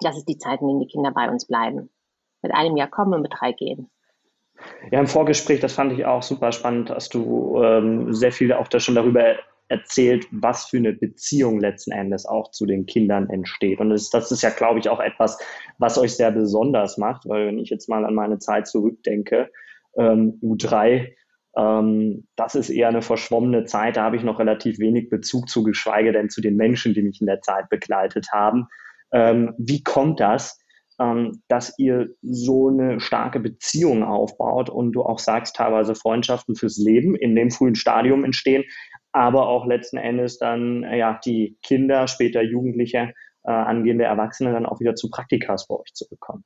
Das 0.00 0.16
ist 0.16 0.28
die 0.28 0.38
Zeit, 0.38 0.60
in 0.60 0.68
denen 0.68 0.80
die 0.80 0.88
Kinder 0.88 1.10
bei 1.10 1.28
uns 1.28 1.48
bleiben. 1.48 1.90
Mit 2.42 2.54
einem 2.54 2.76
Jahr 2.76 2.88
kommen 2.88 3.14
und 3.14 3.22
mit 3.22 3.32
drei 3.34 3.52
gehen. 3.52 3.90
Ja, 4.90 5.00
im 5.00 5.06
Vorgespräch, 5.06 5.60
das 5.60 5.74
fand 5.74 5.92
ich 5.92 6.04
auch 6.04 6.22
super 6.22 6.52
spannend, 6.52 6.90
hast 6.90 7.14
du 7.14 7.62
ähm, 7.62 8.12
sehr 8.12 8.32
viel 8.32 8.52
auch 8.52 8.68
da 8.68 8.80
schon 8.80 8.94
darüber 8.94 9.36
erzählt, 9.68 10.26
was 10.30 10.66
für 10.66 10.76
eine 10.76 10.92
Beziehung 10.92 11.58
letzten 11.58 11.92
Endes 11.92 12.26
auch 12.26 12.50
zu 12.50 12.66
den 12.66 12.84
Kindern 12.86 13.30
entsteht. 13.30 13.80
Und 13.80 13.90
das, 13.90 14.10
das 14.10 14.30
ist 14.30 14.42
ja, 14.42 14.50
glaube 14.50 14.78
ich, 14.78 14.88
auch 14.88 15.00
etwas, 15.00 15.38
was 15.78 15.98
euch 15.98 16.14
sehr 16.14 16.30
besonders 16.30 16.98
macht, 16.98 17.26
weil 17.26 17.46
wenn 17.46 17.58
ich 17.58 17.70
jetzt 17.70 17.88
mal 17.88 18.04
an 18.04 18.14
meine 18.14 18.38
Zeit 18.38 18.68
zurückdenke, 18.68 19.50
ähm, 19.96 20.38
U3, 20.42 21.14
ähm, 21.56 22.26
das 22.36 22.54
ist 22.54 22.70
eher 22.70 22.88
eine 22.88 23.02
verschwommene 23.02 23.64
Zeit, 23.64 23.96
da 23.96 24.04
habe 24.04 24.16
ich 24.16 24.22
noch 24.22 24.38
relativ 24.38 24.78
wenig 24.78 25.08
Bezug 25.08 25.48
zu, 25.48 25.62
geschweige 25.62 26.12
denn 26.12 26.28
zu 26.30 26.40
den 26.40 26.56
Menschen, 26.56 26.94
die 26.94 27.02
mich 27.02 27.20
in 27.20 27.26
der 27.26 27.40
Zeit 27.40 27.68
begleitet 27.68 28.28
haben. 28.30 28.68
Ähm, 29.12 29.54
wie 29.58 29.82
kommt 29.82 30.20
das, 30.20 30.58
ähm, 31.02 31.42
dass 31.48 31.78
ihr 31.78 32.10
so 32.22 32.68
eine 32.68 33.00
starke 33.00 33.40
Beziehung 33.40 34.04
aufbaut 34.04 34.70
und 34.70 34.92
du 34.92 35.02
auch 35.02 35.18
sagst, 35.18 35.56
teilweise 35.56 35.94
Freundschaften 35.94 36.54
fürs 36.54 36.78
Leben 36.78 37.14
in 37.16 37.34
dem 37.34 37.50
frühen 37.50 37.74
Stadium 37.74 38.24
entstehen, 38.24 38.64
aber 39.10 39.48
auch 39.48 39.66
letzten 39.66 39.96
Endes 39.96 40.38
dann 40.38 40.82
ja 40.82 41.18
die 41.24 41.58
Kinder, 41.62 42.06
später 42.06 42.42
Jugendliche, 42.42 43.12
äh, 43.44 43.50
angehende 43.50 44.04
Erwachsene 44.04 44.52
dann 44.52 44.66
auch 44.66 44.80
wieder 44.80 44.94
zu 44.94 45.10
Praktikas 45.10 45.66
bei 45.66 45.74
euch 45.74 45.92
zurückkommen. 45.94 46.44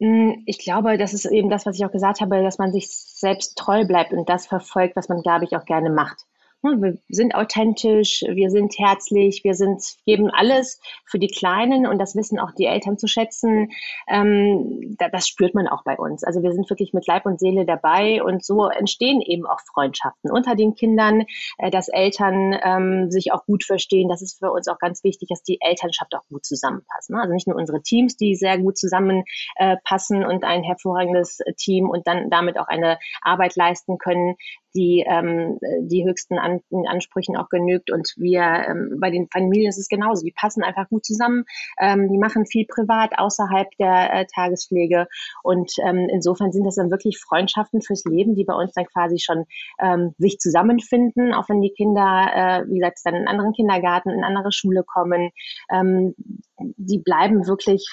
Mm, 0.00 0.42
ich 0.46 0.58
glaube, 0.58 0.98
das 0.98 1.14
ist 1.14 1.24
eben 1.26 1.48
das, 1.48 1.64
was 1.64 1.78
ich 1.78 1.84
auch 1.84 1.92
gesagt 1.92 2.20
habe, 2.20 2.42
dass 2.42 2.58
man 2.58 2.72
sich 2.72 2.88
selbst 2.90 3.56
treu 3.56 3.84
bleibt 3.86 4.12
und 4.12 4.28
das 4.28 4.46
verfolgt, 4.46 4.96
was 4.96 5.08
man, 5.08 5.22
glaube 5.22 5.44
ich, 5.44 5.56
auch 5.56 5.64
gerne 5.64 5.90
macht. 5.90 6.24
Ne, 6.64 6.80
wir 6.80 6.98
sind 7.10 7.34
authentisch, 7.34 8.24
wir 8.26 8.48
sind 8.48 8.78
herzlich, 8.78 9.44
wir 9.44 9.52
sind, 9.52 9.82
geben 10.06 10.30
alles 10.30 10.80
für 11.04 11.18
die 11.18 11.28
Kleinen 11.28 11.86
und 11.86 11.98
das 11.98 12.16
wissen 12.16 12.38
auch 12.38 12.52
die 12.52 12.64
Eltern 12.64 12.96
zu 12.96 13.06
schätzen. 13.06 13.70
Ähm, 14.08 14.96
das 14.98 15.28
spürt 15.28 15.54
man 15.54 15.68
auch 15.68 15.84
bei 15.84 15.98
uns. 15.98 16.24
Also 16.24 16.42
wir 16.42 16.52
sind 16.52 16.70
wirklich 16.70 16.94
mit 16.94 17.06
Leib 17.06 17.26
und 17.26 17.38
Seele 17.38 17.66
dabei 17.66 18.22
und 18.22 18.42
so 18.42 18.68
entstehen 18.68 19.20
eben 19.20 19.44
auch 19.44 19.60
Freundschaften 19.74 20.30
unter 20.30 20.54
den 20.54 20.74
Kindern, 20.74 21.26
äh, 21.58 21.70
dass 21.70 21.88
Eltern 21.88 22.58
ähm, 22.64 23.10
sich 23.10 23.30
auch 23.32 23.44
gut 23.44 23.64
verstehen. 23.64 24.08
Das 24.08 24.22
ist 24.22 24.38
für 24.38 24.50
uns 24.50 24.66
auch 24.66 24.78
ganz 24.78 25.04
wichtig, 25.04 25.28
dass 25.28 25.42
die 25.42 25.58
Elternschaft 25.60 26.14
auch 26.14 26.26
gut 26.30 26.46
zusammenpassen. 26.46 27.14
Ne? 27.14 27.20
Also 27.20 27.34
nicht 27.34 27.46
nur 27.46 27.58
unsere 27.58 27.82
Teams, 27.82 28.16
die 28.16 28.36
sehr 28.36 28.56
gut 28.56 28.78
zusammenpassen 28.78 30.22
äh, 30.22 30.26
und 30.26 30.44
ein 30.44 30.62
hervorragendes 30.62 31.40
Team 31.58 31.90
und 31.90 32.06
dann 32.06 32.30
damit 32.30 32.58
auch 32.58 32.68
eine 32.68 32.98
Arbeit 33.20 33.54
leisten 33.54 33.98
können, 33.98 34.36
die 34.74 35.04
ähm, 35.06 35.58
die 35.80 36.04
höchsten 36.04 36.38
An 36.38 36.60
Ansprüchen 36.86 37.36
auch 37.36 37.48
genügt. 37.48 37.90
Und 37.90 38.12
wir 38.16 38.42
ähm, 38.42 38.98
bei 39.00 39.10
den 39.10 39.28
Familien 39.28 39.68
ist 39.68 39.78
es 39.78 39.88
genauso. 39.88 40.24
Die 40.24 40.32
passen 40.32 40.62
einfach 40.62 40.88
gut 40.88 41.04
zusammen. 41.04 41.44
Ähm, 41.78 42.08
die 42.10 42.18
machen 42.18 42.46
viel 42.46 42.66
privat 42.66 43.18
außerhalb 43.18 43.68
der 43.78 44.12
äh, 44.12 44.26
Tagespflege. 44.34 45.06
Und 45.42 45.72
ähm, 45.84 46.08
insofern 46.10 46.52
sind 46.52 46.64
das 46.64 46.76
dann 46.76 46.90
wirklich 46.90 47.18
Freundschaften 47.18 47.82
fürs 47.82 48.04
Leben, 48.04 48.34
die 48.34 48.44
bei 48.44 48.54
uns 48.54 48.72
dann 48.72 48.86
quasi 48.86 49.18
schon 49.18 49.44
ähm, 49.80 50.14
sich 50.18 50.38
zusammenfinden, 50.38 51.32
auch 51.32 51.48
wenn 51.48 51.60
die 51.60 51.72
Kinder, 51.72 52.30
äh, 52.34 52.68
wie 52.68 52.78
gesagt, 52.78 53.00
dann 53.04 53.14
in 53.14 53.28
anderen 53.28 53.52
Kindergarten, 53.52 54.10
in 54.10 54.24
andere 54.24 54.52
Schule 54.52 54.84
kommen. 54.84 55.30
Ähm, 55.70 56.14
die 56.58 56.98
bleiben 56.98 57.46
wirklich 57.46 57.86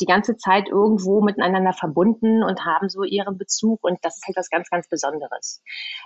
die 0.00 0.06
ganze 0.06 0.36
Zeit 0.36 0.68
irgendwo 0.68 1.20
miteinander 1.20 1.72
verbunden 1.72 2.42
und 2.42 2.64
haben 2.64 2.88
so 2.88 3.02
ihren 3.02 3.38
Bezug 3.38 3.82
und 3.82 3.98
das 4.02 4.16
ist 4.16 4.26
halt 4.26 4.36
was 4.36 4.50
ganz, 4.50 4.70
ganz 4.70 4.88
Besonderes. 4.88 5.62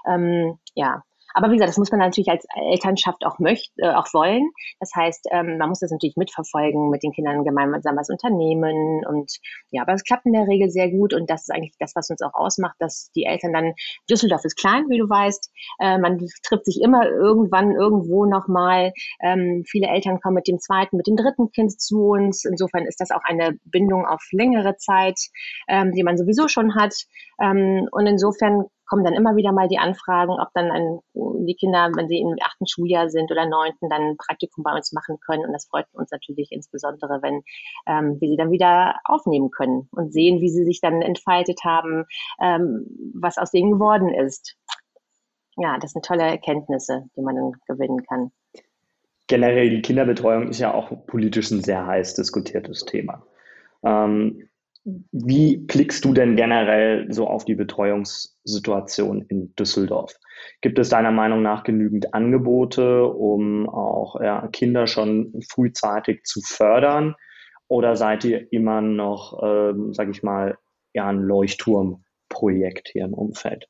Ähm, 0.07 0.59
ja, 0.75 1.03
aber 1.35 1.51
wie 1.51 1.55
gesagt, 1.55 1.71
das 1.71 1.79
muss 1.79 1.91
man 1.91 2.01
natürlich 2.01 2.29
als 2.29 2.47
Elternschaft 2.55 3.25
auch 3.25 3.39
möchte, 3.39 3.71
äh, 3.77 3.95
auch 3.95 4.13
wollen. 4.13 4.51
Das 4.81 4.91
heißt, 4.95 5.29
ähm, 5.31 5.59
man 5.59 5.69
muss 5.69 5.81
das 5.81 5.91
natürlich 5.91 6.17
mitverfolgen, 6.17 6.91
mit 6.91 7.03
den 7.03 7.13
Kindern 7.13 7.45
gemeinsam 7.45 7.97
was 7.97 8.11
unternehmen 8.11 9.05
und 9.07 9.33
ja, 9.71 9.83
aber 9.83 9.95
es 9.95 10.05
klappt 10.05 10.27
in 10.27 10.33
der 10.33 10.47
Regel 10.47 10.71
sehr 10.71 10.91
gut 10.91 11.15
und 11.15 11.29
das 11.31 11.43
ist 11.43 11.51
eigentlich 11.51 11.75
das, 11.79 11.95
was 11.95 12.11
uns 12.11 12.23
auch 12.23 12.35
ausmacht, 12.35 12.77
dass 12.79 13.11
die 13.15 13.25
Eltern 13.25 13.53
dann, 13.53 13.75
Düsseldorf 14.11 14.45
ist 14.45 14.57
klein, 14.57 14.87
wie 14.89 14.99
du 14.99 15.09
weißt, 15.09 15.51
äh, 15.81 15.99
man 15.99 16.19
trifft 16.43 16.65
sich 16.65 16.81
immer 16.83 17.07
irgendwann 17.09 17.73
irgendwo 17.73 18.25
nochmal. 18.25 18.93
Ähm, 19.23 19.65
viele 19.67 19.89
Eltern 19.89 20.21
kommen 20.21 20.37
mit 20.37 20.49
dem 20.49 20.59
zweiten, 20.59 20.97
mit 20.97 21.07
dem 21.07 21.17
dritten 21.17 21.51
Kind 21.53 21.81
zu 21.81 22.09
uns. 22.09 22.45
Insofern 22.45 22.87
ist 22.87 23.01
das 23.01 23.11
auch 23.11 23.23
eine 23.25 23.59
Bindung 23.65 24.07
auf 24.07 24.23
längere 24.33 24.77
Zeit, 24.77 25.19
ähm, 25.69 25.93
die 25.93 26.03
man 26.03 26.17
sowieso 26.17 26.49
schon 26.49 26.75
hat. 26.75 26.95
Ähm, 27.41 27.89
und 27.91 28.07
insofern 28.07 28.67
kommen 28.89 29.05
dann 29.05 29.15
immer 29.15 29.37
wieder 29.37 29.53
mal 29.53 29.69
die 29.69 29.79
Anfragen, 29.79 30.33
ob 30.33 30.49
dann 30.55 30.71
ein, 30.71 30.99
die 31.15 31.55
Kinder, 31.55 31.91
wenn 31.95 32.09
sie 32.09 32.21
im 32.21 32.35
achten 32.43 32.67
Schuljahr 32.67 33.11
sind 33.11 33.31
oder 33.31 33.47
neunten, 33.47 33.89
dann 33.89 34.03
ein 34.03 34.17
Praktikum 34.17 34.65
bei 34.65 34.73
uns 34.75 34.93
machen 34.93 35.19
können. 35.25 35.45
Und 35.45 35.53
das 35.53 35.67
freut 35.67 35.87
uns 35.93 36.11
natürlich 36.11 36.51
insbesondere, 36.51 37.21
wenn 37.23 37.43
ähm, 37.87 38.21
wir 38.21 38.29
sie 38.29 38.37
dann 38.37 38.51
wieder 38.51 38.97
aufnehmen 39.05 39.51
können 39.51 39.89
und 39.93 40.13
sehen, 40.13 40.41
wie 40.41 40.49
sie 40.49 40.65
sich 40.65 40.81
dann 40.81 41.03
entfaltet 41.03 41.61
haben, 41.65 42.07
ähm, 42.41 42.87
was 43.15 43.39
aus 43.39 43.51
denen 43.51 43.73
geworden 43.73 44.13
ist. 44.13 44.57
Ja, 45.57 45.79
das 45.79 45.93
sind 45.93 46.05
tolle 46.05 46.23
Erkenntnisse, 46.23 47.05
die 47.17 47.21
man 47.21 47.37
dann 47.37 47.53
gewinnen 47.67 48.03
kann. 48.05 48.31
Generell 49.27 49.69
die 49.69 49.83
Kinderbetreuung 49.83 50.49
ist 50.49 50.61
ja 50.61 50.73
auch 50.73 50.91
politisch 51.07 51.51
ein 51.51 51.63
sehr 51.63 51.87
heiß 51.87 52.15
diskutiertes 52.15 52.87
Thema. 52.87 53.27
Ähm, 53.83 54.49
wie 55.13 55.57
blickst 55.59 56.05
du 56.05 56.13
denn 56.13 56.37
generell 56.37 57.13
so 57.13 57.27
auf 57.27 57.45
die 57.45 57.55
Betreuungssituation 57.55 59.23
in 59.29 59.55
Düsseldorf? 59.57 60.15
Gibt 60.61 60.79
es 60.79 60.89
deiner 60.89 61.11
Meinung 61.11 61.43
nach 61.43 61.65
genügend 61.65 62.15
Angebote, 62.15 63.05
um 63.05 63.69
auch 63.69 64.21
ja, 64.21 64.49
Kinder 64.49 64.87
schon 64.87 65.41
frühzeitig 65.51 66.25
zu 66.25 66.41
fördern? 66.41 67.15
Oder 67.69 67.97
seid 67.97 68.25
ihr 68.25 68.51
immer 68.53 68.81
noch, 68.81 69.43
ähm, 69.43 69.93
sage 69.93 70.11
ich 70.11 70.23
mal, 70.23 70.57
ja, 70.95 71.07
ein 71.07 71.21
Leuchtturmprojekt 71.21 72.89
hier 72.89 73.05
im 73.05 73.15
Umfeld? 73.15 73.69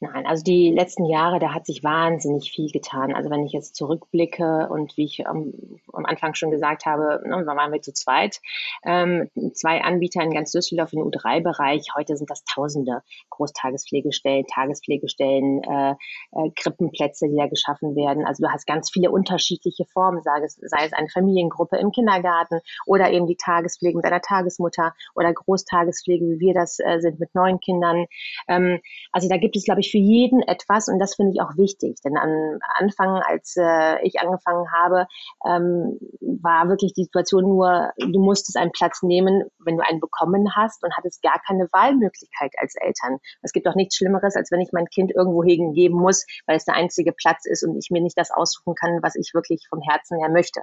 Nein, 0.00 0.26
also 0.26 0.42
die 0.42 0.70
letzten 0.70 1.06
Jahre, 1.06 1.38
da 1.38 1.54
hat 1.54 1.66
sich 1.66 1.84
wahnsinnig 1.84 2.50
viel 2.50 2.70
getan. 2.70 3.14
Also 3.14 3.30
wenn 3.30 3.46
ich 3.46 3.52
jetzt 3.52 3.76
zurückblicke 3.76 4.68
und 4.68 4.96
wie 4.96 5.04
ich 5.04 5.26
am, 5.26 5.54
am 5.92 6.04
Anfang 6.04 6.34
schon 6.34 6.50
gesagt 6.50 6.84
habe, 6.84 7.22
ne, 7.24 7.46
waren 7.46 7.72
wir 7.72 7.80
zu 7.80 7.92
zweit, 7.94 8.40
ähm, 8.84 9.30
zwei 9.54 9.82
Anbieter 9.82 10.20
in 10.22 10.32
ganz 10.32 10.50
Düsseldorf 10.50 10.92
im 10.92 11.00
U3-Bereich. 11.00 11.86
Heute 11.96 12.16
sind 12.16 12.28
das 12.28 12.44
Tausende 12.44 13.02
Großtagespflegestellen, 13.30 14.46
Tagespflegestellen, 14.46 15.62
äh, 15.62 15.92
äh, 15.92 16.50
Krippenplätze, 16.56 17.28
die 17.28 17.36
da 17.36 17.46
geschaffen 17.46 17.94
werden. 17.94 18.26
Also 18.26 18.42
du 18.42 18.50
hast 18.50 18.66
ganz 18.66 18.90
viele 18.90 19.12
unterschiedliche 19.12 19.84
Formen, 19.86 20.22
sei 20.22 20.42
es, 20.44 20.56
sei 20.56 20.84
es 20.86 20.92
eine 20.92 21.08
Familiengruppe 21.08 21.78
im 21.78 21.92
Kindergarten 21.92 22.60
oder 22.84 23.10
eben 23.12 23.28
die 23.28 23.36
Tagespflege 23.36 23.96
mit 23.96 24.04
einer 24.06 24.20
Tagesmutter 24.20 24.92
oder 25.14 25.32
Großtagespflege, 25.32 26.24
wie 26.26 26.40
wir 26.40 26.54
das 26.54 26.78
äh, 26.80 26.98
sind 26.98 27.20
mit 27.20 27.34
neun 27.34 27.60
Kindern. 27.60 28.06
Ähm, 28.48 28.80
also 29.12 29.28
da 29.28 29.36
gibt 29.36 29.56
es, 29.56 29.64
glaube 29.64 29.80
ich, 29.84 29.90
für 29.90 29.98
jeden 29.98 30.42
etwas 30.42 30.88
und 30.88 30.98
das 30.98 31.14
finde 31.14 31.32
ich 31.34 31.40
auch 31.40 31.56
wichtig. 31.56 31.96
Denn 32.04 32.16
am 32.16 32.58
Anfang, 32.78 33.22
als 33.22 33.56
äh, 33.56 34.02
ich 34.02 34.20
angefangen 34.20 34.66
habe, 34.72 35.06
ähm, 35.46 35.98
war 36.20 36.68
wirklich 36.68 36.92
die 36.94 37.04
Situation 37.04 37.44
nur, 37.44 37.92
du 37.98 38.20
musstest 38.20 38.56
einen 38.56 38.72
Platz 38.72 39.02
nehmen, 39.02 39.44
wenn 39.58 39.76
du 39.76 39.84
einen 39.84 40.00
bekommen 40.00 40.54
hast 40.56 40.82
und 40.84 40.96
hattest 40.96 41.22
gar 41.22 41.40
keine 41.46 41.68
Wahlmöglichkeit 41.72 42.52
als 42.58 42.74
Eltern. 42.76 43.18
Es 43.42 43.52
gibt 43.52 43.66
doch 43.66 43.74
nichts 43.74 43.96
Schlimmeres, 43.96 44.36
als 44.36 44.50
wenn 44.50 44.60
ich 44.60 44.70
mein 44.72 44.86
Kind 44.86 45.12
irgendwo 45.14 45.42
hingeben 45.42 45.98
muss, 45.98 46.24
weil 46.46 46.56
es 46.56 46.64
der 46.64 46.74
einzige 46.74 47.12
Platz 47.12 47.44
ist 47.44 47.64
und 47.64 47.76
ich 47.76 47.90
mir 47.90 48.02
nicht 48.02 48.18
das 48.18 48.30
aussuchen 48.30 48.74
kann, 48.74 49.00
was 49.02 49.14
ich 49.16 49.32
wirklich 49.34 49.66
vom 49.68 49.80
Herzen 49.80 50.18
her 50.18 50.30
möchte. 50.30 50.62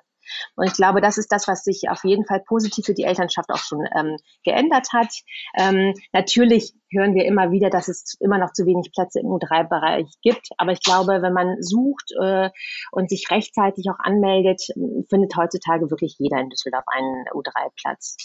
Und 0.56 0.68
ich 0.68 0.74
glaube, 0.74 1.02
das 1.02 1.18
ist 1.18 1.32
das, 1.32 1.48
was 1.48 1.64
sich 1.64 1.90
auf 1.90 2.04
jeden 2.04 2.26
Fall 2.26 2.42
positiv 2.46 2.86
für 2.86 2.94
die 2.94 3.04
Elternschaft 3.04 3.50
auch 3.50 3.58
schon 3.58 3.86
ähm, 3.96 4.18
geändert 4.44 4.88
hat. 4.94 5.14
Ähm, 5.58 5.94
natürlich 6.14 6.74
hören 6.92 7.16
wir 7.16 7.26
immer 7.26 7.52
wieder, 7.52 7.70
dass 7.70 7.88
es 7.88 8.18
immer 8.20 8.38
noch 8.38 8.52
zu 8.54 8.66
wenig 8.66 8.92
Plätze 8.94 9.20
im 9.20 9.28
U3-Bereich 9.28 10.08
gibt. 10.22 10.50
Aber 10.58 10.72
ich 10.72 10.82
glaube, 10.82 11.22
wenn 11.22 11.34
man 11.34 11.62
sucht 11.62 12.12
äh, 12.22 12.50
und 12.92 13.10
sich 13.10 13.30
rechtzeitig 13.32 13.86
auch 13.90 14.00
anmeldet, 14.00 14.62
findet 15.10 15.36
heutzutage 15.36 15.90
wirklich 15.90 16.16
jeder 16.20 16.40
in 16.40 16.50
Düsseldorf 16.50 16.86
einen 16.88 17.26
U3-Platz. 17.34 18.18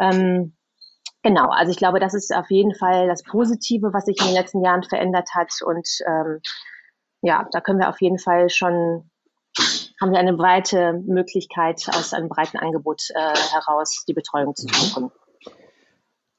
Ähm, 0.00 0.54
Genau, 1.24 1.48
also 1.48 1.70
ich 1.70 1.78
glaube, 1.78 2.00
das 2.00 2.12
ist 2.12 2.34
auf 2.34 2.50
jeden 2.50 2.74
Fall 2.74 3.08
das 3.08 3.22
Positive, 3.22 3.94
was 3.94 4.04
sich 4.04 4.20
in 4.20 4.26
den 4.26 4.34
letzten 4.34 4.62
Jahren 4.62 4.82
verändert 4.82 5.30
hat. 5.34 5.50
Und 5.64 5.88
ähm, 6.06 6.40
ja, 7.22 7.48
da 7.50 7.62
können 7.62 7.78
wir 7.78 7.88
auf 7.88 8.02
jeden 8.02 8.18
Fall 8.18 8.50
schon 8.50 9.10
haben 10.00 10.12
wir 10.12 10.18
eine 10.18 10.34
breite 10.34 11.02
Möglichkeit, 11.06 11.86
aus 11.88 12.12
einem 12.12 12.28
breiten 12.28 12.58
Angebot 12.58 13.02
äh, 13.14 13.20
heraus 13.52 14.04
die 14.08 14.14
Betreuung 14.14 14.54
zu 14.54 14.66
suchen. 14.68 15.10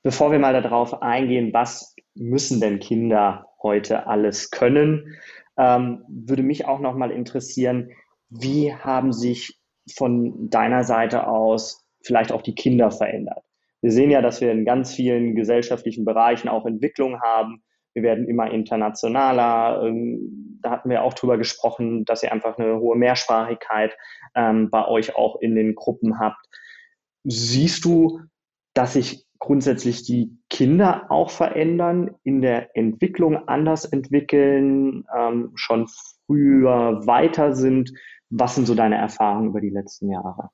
Bevor 0.03 0.31
wir 0.31 0.39
mal 0.39 0.61
darauf 0.61 1.01
eingehen, 1.01 1.51
was 1.53 1.95
müssen 2.13 2.61
denn 2.61 2.79
Kinder 2.79 3.47
heute 3.61 4.07
alles 4.07 4.51
können, 4.51 5.17
ähm, 5.57 6.03
würde 6.07 6.43
mich 6.43 6.67
auch 6.67 6.79
noch 6.79 6.95
mal 6.95 7.11
interessieren, 7.11 7.91
wie 8.29 8.73
haben 8.73 9.13
sich 9.13 9.59
von 9.95 10.49
deiner 10.49 10.83
Seite 10.83 11.27
aus 11.27 11.85
vielleicht 12.03 12.31
auch 12.31 12.41
die 12.41 12.55
Kinder 12.55 12.91
verändert? 12.91 13.43
Wir 13.81 13.91
sehen 13.91 14.09
ja, 14.09 14.21
dass 14.21 14.41
wir 14.41 14.51
in 14.51 14.65
ganz 14.65 14.93
vielen 14.93 15.35
gesellschaftlichen 15.35 16.05
Bereichen 16.05 16.49
auch 16.49 16.65
Entwicklung 16.65 17.21
haben. 17.21 17.63
Wir 17.95 18.03
werden 18.03 18.27
immer 18.27 18.51
internationaler. 18.51 19.83
Ähm, 19.83 20.59
da 20.61 20.69
hatten 20.69 20.89
wir 20.89 21.01
auch 21.01 21.13
drüber 21.13 21.37
gesprochen, 21.37 22.05
dass 22.05 22.23
ihr 22.23 22.31
einfach 22.31 22.57
eine 22.57 22.79
hohe 22.79 22.97
Mehrsprachigkeit 22.97 23.97
ähm, 24.35 24.69
bei 24.69 24.87
euch 24.87 25.15
auch 25.15 25.37
in 25.39 25.55
den 25.55 25.75
Gruppen 25.75 26.19
habt. 26.19 26.45
Siehst 27.23 27.85
du, 27.85 28.19
dass 28.73 28.93
sich 28.93 29.25
grundsätzlich 29.39 30.03
die 30.03 30.37
Kinder 30.49 31.05
auch 31.09 31.29
verändern, 31.29 32.15
in 32.23 32.41
der 32.41 32.75
Entwicklung 32.75 33.47
anders 33.47 33.85
entwickeln, 33.85 35.05
ähm, 35.15 35.51
schon 35.55 35.87
früher 36.25 37.07
weiter 37.07 37.55
sind? 37.55 37.93
Was 38.29 38.55
sind 38.55 38.65
so 38.65 38.75
deine 38.75 38.97
Erfahrungen 38.97 39.49
über 39.49 39.61
die 39.61 39.69
letzten 39.69 40.11
Jahre? 40.11 40.49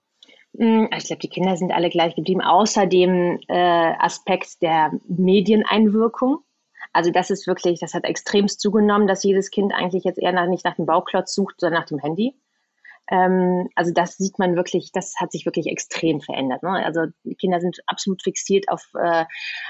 Hm, 0.57 0.89
ich 0.95 1.05
glaube, 1.05 1.21
die 1.21 1.29
Kinder 1.29 1.55
sind 1.57 1.71
alle 1.71 1.89
gleich 1.89 2.15
geblieben, 2.15 2.41
außer 2.41 2.85
dem 2.85 3.39
äh, 3.47 3.93
Aspekt 3.99 4.61
der 4.61 4.91
Medieneinwirkung. 5.07 6.39
Also 6.93 7.11
das 7.11 7.29
ist 7.29 7.47
wirklich, 7.47 7.79
das 7.79 7.93
hat 7.93 8.03
extremst 8.03 8.59
zugenommen, 8.59 9.07
dass 9.07 9.23
jedes 9.23 9.49
Kind 9.49 9.73
eigentlich 9.73 10.03
jetzt 10.03 10.19
eher 10.19 10.33
nach, 10.33 10.47
nicht 10.47 10.65
nach 10.65 10.75
dem 10.75 10.85
Bauklotz 10.85 11.33
sucht, 11.33 11.59
sondern 11.59 11.79
nach 11.79 11.87
dem 11.87 11.99
Handy. 11.99 12.35
Ähm, 13.11 13.69
also 13.75 13.91
das 13.93 14.15
sieht 14.15 14.39
man 14.39 14.55
wirklich, 14.55 14.91
das 14.93 15.15
hat 15.19 15.31
sich 15.33 15.45
wirklich 15.45 15.67
extrem 15.67 16.21
verändert. 16.21 16.63
Ne? 16.63 16.69
Also 16.69 17.01
die 17.25 17.35
Kinder 17.35 17.59
sind 17.59 17.77
absolut 17.85 18.23
fixiert 18.23 18.69
auf, 18.69 18.87
äh, 18.97 19.25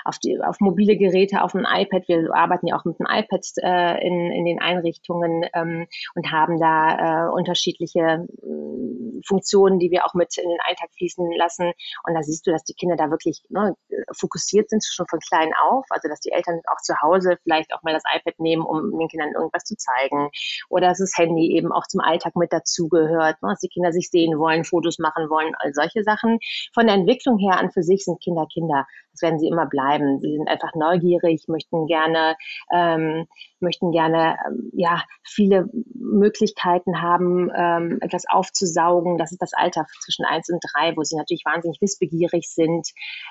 auf, 0.05 0.19
die, 0.19 0.39
auf 0.39 0.60
mobile 0.60 0.95
Geräte, 0.95 1.41
auf 1.41 1.55
ein 1.55 1.65
iPad. 1.65 2.07
Wir 2.07 2.33
arbeiten 2.33 2.67
ja 2.67 2.77
auch 2.77 2.86
mit 2.86 2.98
einem 3.00 3.24
iPad 3.24 3.45
äh, 3.57 4.07
in, 4.07 4.31
in 4.31 4.45
den 4.45 4.62
Einrichtungen 4.62 5.45
ähm, 5.53 5.88
und 6.13 6.31
haben 6.31 6.60
da 6.60 7.27
äh, 7.27 7.31
unterschiedliche 7.31 8.00
äh, 8.00 9.21
Funktionen, 9.27 9.79
die 9.79 9.91
wir 9.91 10.05
auch 10.05 10.13
mit 10.13 10.38
in 10.38 10.50
den 10.50 10.60
Alltag 10.67 10.89
fließen 10.98 11.31
lassen. 11.31 11.74
Und 12.03 12.13
da 12.13 12.21
siehst 12.21 12.45
du, 12.45 12.51
dass 12.51 12.63
die 12.63 12.74
Kinder 12.74 12.95
da 12.95 13.10
wirklich 13.10 13.41
ne, 13.50 13.75
fokussiert 14.12 14.69
sind, 14.69 14.83
schon 14.86 15.07
von 15.07 15.19
klein 15.19 15.51
auf. 15.69 15.86
Also 15.89 16.07
dass 16.07 16.19
die 16.19 16.31
Eltern 16.31 16.62
auch 16.71 16.81
zu 16.81 16.93
Hause 17.01 17.38
vielleicht 17.43 17.74
auch 17.74 17.81
mal 17.83 17.93
das 17.93 18.03
iPad 18.13 18.39
nehmen, 18.39 18.63
um 18.63 18.98
den 18.98 19.07
Kindern 19.07 19.33
irgendwas 19.33 19.63
zu 19.63 19.75
zeigen. 19.75 20.29
Oder 20.69 20.89
dass 20.89 21.00
das 21.00 21.17
Handy 21.17 21.55
eben 21.55 21.71
auch 21.71 21.88
zum 21.88 22.01
Alltag 22.01 22.36
mit 22.36 22.53
dazugehört, 22.53 23.30
ne, 23.41 23.50
dass 23.50 23.59
die 23.59 23.69
Kinder 23.69 23.91
sich 23.91 24.09
sehen 24.09 24.38
wollen, 24.38 24.63
Fotos 24.63 25.00
machen 25.00 25.29
wollen, 25.29 25.53
all 25.59 25.73
solche 25.73 26.03
Sachen. 26.03 26.39
Von 26.73 26.88
der 26.88 26.95
Entwicklung 26.95 27.38
her 27.38 27.59
an 27.59 27.71
für 27.71 27.83
sich 27.83 28.03
sind 28.03 28.21
Kinder 28.21 28.47
Kinder. 28.51 28.85
Das 29.11 29.21
werden 29.21 29.39
sie 29.39 29.47
immer 29.47 29.65
bleiben. 29.65 30.19
Sie 30.19 30.35
sind 30.35 30.47
einfach 30.47 30.73
neugierig, 30.75 31.45
möchten 31.47 31.85
gerne, 31.85 32.35
ähm, 32.71 33.27
möchten 33.59 33.91
gerne 33.91 34.38
ähm, 34.47 34.71
ja 34.73 35.03
viele 35.23 35.69
Möglichkeiten 35.93 37.01
haben, 37.01 37.51
ähm, 37.55 38.00
etwas 38.01 38.23
aufzusaugen. 38.29 39.17
Das 39.17 39.31
ist 39.31 39.41
das 39.41 39.53
Alter 39.53 39.85
zwischen 40.03 40.25
eins 40.25 40.50
und 40.50 40.63
drei, 40.73 40.95
wo 40.95 41.03
sie 41.03 41.17
natürlich 41.17 41.43
wahnsinnig 41.45 41.81
wissbegierig 41.81 42.50
sind. 42.50 42.88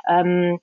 Ähm, 0.08 0.60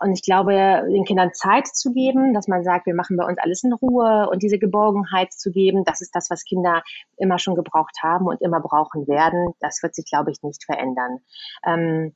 und 0.00 0.12
ich 0.12 0.22
glaube, 0.22 0.52
den 0.88 1.04
Kindern 1.04 1.32
Zeit 1.32 1.68
zu 1.68 1.92
geben, 1.92 2.34
dass 2.34 2.48
man 2.48 2.64
sagt, 2.64 2.86
wir 2.86 2.94
machen 2.94 3.16
bei 3.16 3.24
uns 3.24 3.38
alles 3.38 3.62
in 3.62 3.72
Ruhe 3.72 4.28
und 4.30 4.42
diese 4.42 4.58
Geborgenheit 4.58 5.32
zu 5.32 5.50
geben, 5.50 5.84
das 5.84 6.00
ist 6.00 6.14
das, 6.14 6.30
was 6.30 6.44
Kinder 6.44 6.82
immer 7.16 7.38
schon 7.38 7.54
gebraucht 7.54 7.96
haben 8.02 8.26
und 8.26 8.40
immer 8.40 8.60
brauchen 8.60 9.06
werden. 9.06 9.54
Das 9.60 9.82
wird 9.82 9.94
sich, 9.94 10.06
glaube 10.06 10.30
ich, 10.32 10.42
nicht 10.42 10.64
verändern. 10.64 11.18
Ähm, 11.64 12.14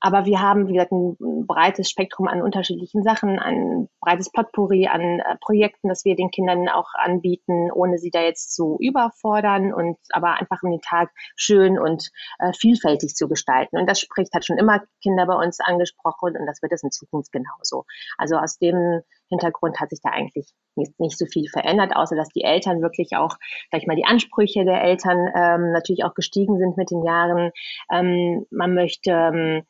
aber 0.00 0.24
wir 0.24 0.40
haben, 0.40 0.66
wie 0.68 0.72
gesagt, 0.72 0.92
ein 0.92 1.46
breites 1.46 1.90
Spektrum 1.90 2.26
an 2.26 2.42
unterschiedlichen 2.42 3.02
Sachen, 3.02 3.38
ein 3.38 3.88
breites 4.00 4.32
Potpourri 4.32 4.86
an 4.86 5.20
äh, 5.20 5.36
Projekten, 5.40 5.88
das 5.88 6.04
wir 6.04 6.16
den 6.16 6.30
Kindern 6.30 6.68
auch 6.68 6.94
anbieten, 6.94 7.70
ohne 7.70 7.98
sie 7.98 8.10
da 8.10 8.22
jetzt 8.22 8.54
zu 8.54 8.78
überfordern 8.80 9.74
und 9.74 9.98
aber 10.10 10.40
einfach 10.40 10.60
den 10.62 10.80
Tag 10.80 11.10
schön 11.36 11.78
und 11.78 12.10
äh, 12.38 12.52
vielfältig 12.52 13.14
zu 13.14 13.28
gestalten. 13.28 13.78
Und 13.78 13.88
das 13.88 14.00
spricht, 14.00 14.34
hat 14.34 14.46
schon 14.46 14.58
immer 14.58 14.82
Kinder 15.02 15.26
bei 15.26 15.34
uns 15.34 15.60
angesprochen 15.60 16.36
und 16.36 16.46
das 16.46 16.62
wird 16.62 16.72
es 16.72 16.82
in 16.82 16.90
Zukunft 16.90 17.30
genauso. 17.30 17.84
Also 18.16 18.36
aus 18.36 18.58
dem 18.58 19.02
Hintergrund 19.28 19.80
hat 19.80 19.90
sich 19.90 20.00
da 20.02 20.10
eigentlich 20.10 20.52
nicht, 20.76 20.98
nicht 20.98 21.18
so 21.18 21.26
viel 21.26 21.48
verändert, 21.48 21.94
außer 21.94 22.16
dass 22.16 22.28
die 22.28 22.42
Eltern 22.42 22.80
wirklich 22.80 23.16
auch, 23.16 23.36
sag 23.70 23.82
ich 23.82 23.86
mal, 23.86 23.96
die 23.96 24.06
Ansprüche 24.06 24.64
der 24.64 24.82
Eltern 24.82 25.30
ähm, 25.34 25.72
natürlich 25.72 26.04
auch 26.04 26.14
gestiegen 26.14 26.58
sind 26.58 26.76
mit 26.76 26.90
den 26.90 27.04
Jahren. 27.04 27.50
Ähm, 27.92 28.46
man 28.50 28.74
möchte 28.74 29.10
ähm, 29.10 29.62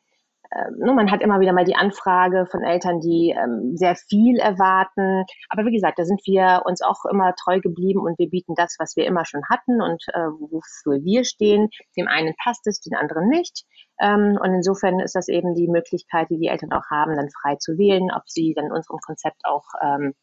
ne, 0.77 0.93
man 0.93 1.11
hat 1.11 1.21
immer 1.21 1.39
wieder 1.39 1.53
mal 1.53 1.65
die 1.65 1.75
Anfrage 1.75 2.45
von 2.49 2.63
Eltern, 2.63 2.99
die 2.99 3.35
ähm, 3.37 3.75
sehr 3.75 3.95
viel 3.95 4.37
erwarten. 4.37 5.25
Aber 5.49 5.65
wie 5.65 5.71
gesagt, 5.71 5.99
da 5.99 6.05
sind 6.05 6.21
wir 6.25 6.63
uns 6.65 6.81
auch 6.81 7.05
immer 7.09 7.33
treu 7.35 7.59
geblieben 7.59 8.01
und 8.01 8.19
wir 8.19 8.29
bieten 8.29 8.53
das, 8.55 8.75
was 8.79 8.95
wir 8.95 9.05
immer 9.05 9.25
schon 9.25 9.41
hatten 9.49 9.81
und 9.81 10.03
äh, 10.13 10.27
wofür 10.27 11.03
wir 11.03 11.23
stehen. 11.23 11.69
Dem 11.97 12.07
einen 12.07 12.33
passt 12.43 12.67
es, 12.67 12.81
den 12.81 12.95
anderen 12.95 13.29
nicht. 13.29 13.65
Ähm, 13.99 14.37
und 14.41 14.53
insofern 14.53 14.99
ist 14.99 15.15
das 15.15 15.27
eben 15.27 15.55
die 15.55 15.67
Möglichkeit, 15.67 16.29
die 16.29 16.37
die 16.37 16.47
Eltern 16.47 16.73
auch 16.73 16.89
haben, 16.89 17.15
dann 17.15 17.29
frei 17.29 17.55
zu 17.55 17.77
wählen, 17.77 18.11
ob 18.11 18.23
sie 18.25 18.53
dann 18.55 18.71
unserem 18.71 18.99
Konzept 18.99 19.41
auch 19.45 19.65
ähm, 19.81 20.13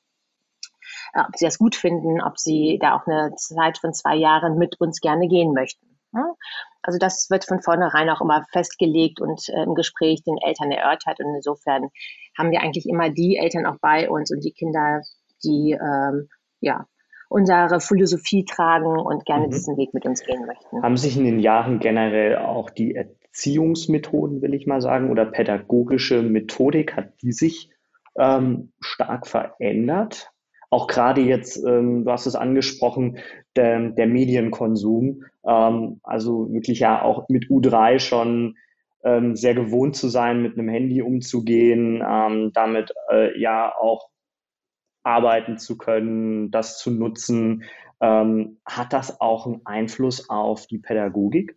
äh, 1.15 1.21
ob 1.21 1.37
sie 1.37 1.45
das 1.45 1.59
gut 1.59 1.75
finden, 1.75 2.21
ob 2.23 2.39
sie 2.39 2.79
da 2.81 2.97
auch 2.97 3.07
eine 3.07 3.35
Zeit 3.37 3.79
von 3.79 3.93
zwei 3.93 4.17
Jahren 4.17 4.59
mit 4.59 4.81
uns 4.81 5.01
gerne 5.01 5.29
gehen 5.29 5.53
möchten. 5.53 5.87
Also 6.83 6.99
das 6.99 7.29
wird 7.31 7.45
von 7.45 7.61
vornherein 7.61 8.09
auch 8.11 8.21
immer 8.21 8.45
festgelegt 8.53 9.21
und 9.21 9.49
äh, 9.49 9.63
im 9.63 9.75
Gespräch 9.75 10.23
den 10.23 10.39
Eltern 10.39 10.71
erörtert. 10.71 11.21
Und 11.21 11.35
insofern 11.35 11.89
haben 12.37 12.51
wir 12.51 12.61
eigentlich 12.61 12.89
immer 12.89 13.11
die 13.11 13.37
Eltern 13.37 13.67
auch 13.67 13.79
bei 13.81 14.09
uns 14.09 14.31
und 14.31 14.45
die 14.45 14.53
Kinder, 14.53 15.03
die 15.45 15.73
ähm, 15.73 16.29
ja 16.61 16.87
unsere 17.29 17.81
Philosophie 17.81 18.45
tragen 18.45 18.99
und 18.99 19.25
gerne 19.27 19.47
mhm. 19.47 19.51
diesen 19.51 19.77
Weg 19.77 19.93
mit 19.93 20.07
uns 20.07 20.23
gehen 20.25 20.47
möchten. 20.47 20.83
Haben 20.83 20.97
sich 20.97 21.17
in 21.17 21.25
den 21.25 21.41
Jahren 21.41 21.79
generell 21.79 22.37
auch 22.37 22.71
die 22.71 22.95
Erziehungsmethoden, 22.95 24.41
will 24.41 24.55
ich 24.55 24.67
mal 24.67 24.81
sagen, 24.81 25.11
oder 25.11 25.27
pädagogische 25.27 26.23
Methodik, 26.23 26.97
hat 26.97 27.21
die 27.23 27.33
sich 27.33 27.71
ähm, 28.19 28.73
stark 28.81 29.27
verändert? 29.27 30.33
Auch 30.71 30.87
gerade 30.87 31.23
jetzt, 31.23 31.57
ähm, 31.65 32.05
du 32.05 32.11
hast 32.11 32.27
es 32.27 32.35
angesprochen, 32.35 33.19
der, 33.57 33.91
der 33.91 34.07
Medienkonsum. 34.07 35.25
Ähm, 35.47 36.01
also 36.03 36.53
wirklich 36.53 36.81
ja 36.81 37.03
auch 37.03 37.29
mit 37.29 37.47
U3 37.47 37.99
schon 37.99 38.57
ähm, 39.03 39.37
sehr 39.37 39.55
gewohnt 39.55 39.97
zu 39.97 40.09
sein, 40.09 40.43
mit 40.43 40.59
einem 40.59 40.69
Handy 40.69 41.03
umzugehen, 41.03 42.03
ähm, 42.07 42.53
damit 42.53 42.93
äh, 43.11 43.39
ja 43.41 43.75
auch 43.75 44.09
arbeiten 45.03 45.59
zu 45.59 45.79
können, 45.79 46.51
das 46.51 46.79
zu 46.79 46.91
nutzen. 46.91 47.65
Ähm, 48.01 48.61
hat 48.67 48.93
das 48.93 49.21
auch 49.21 49.47
einen 49.47 49.63
Einfluss 49.65 50.29
auf 50.29 50.67
die 50.67 50.79
Pädagogik? 50.79 51.57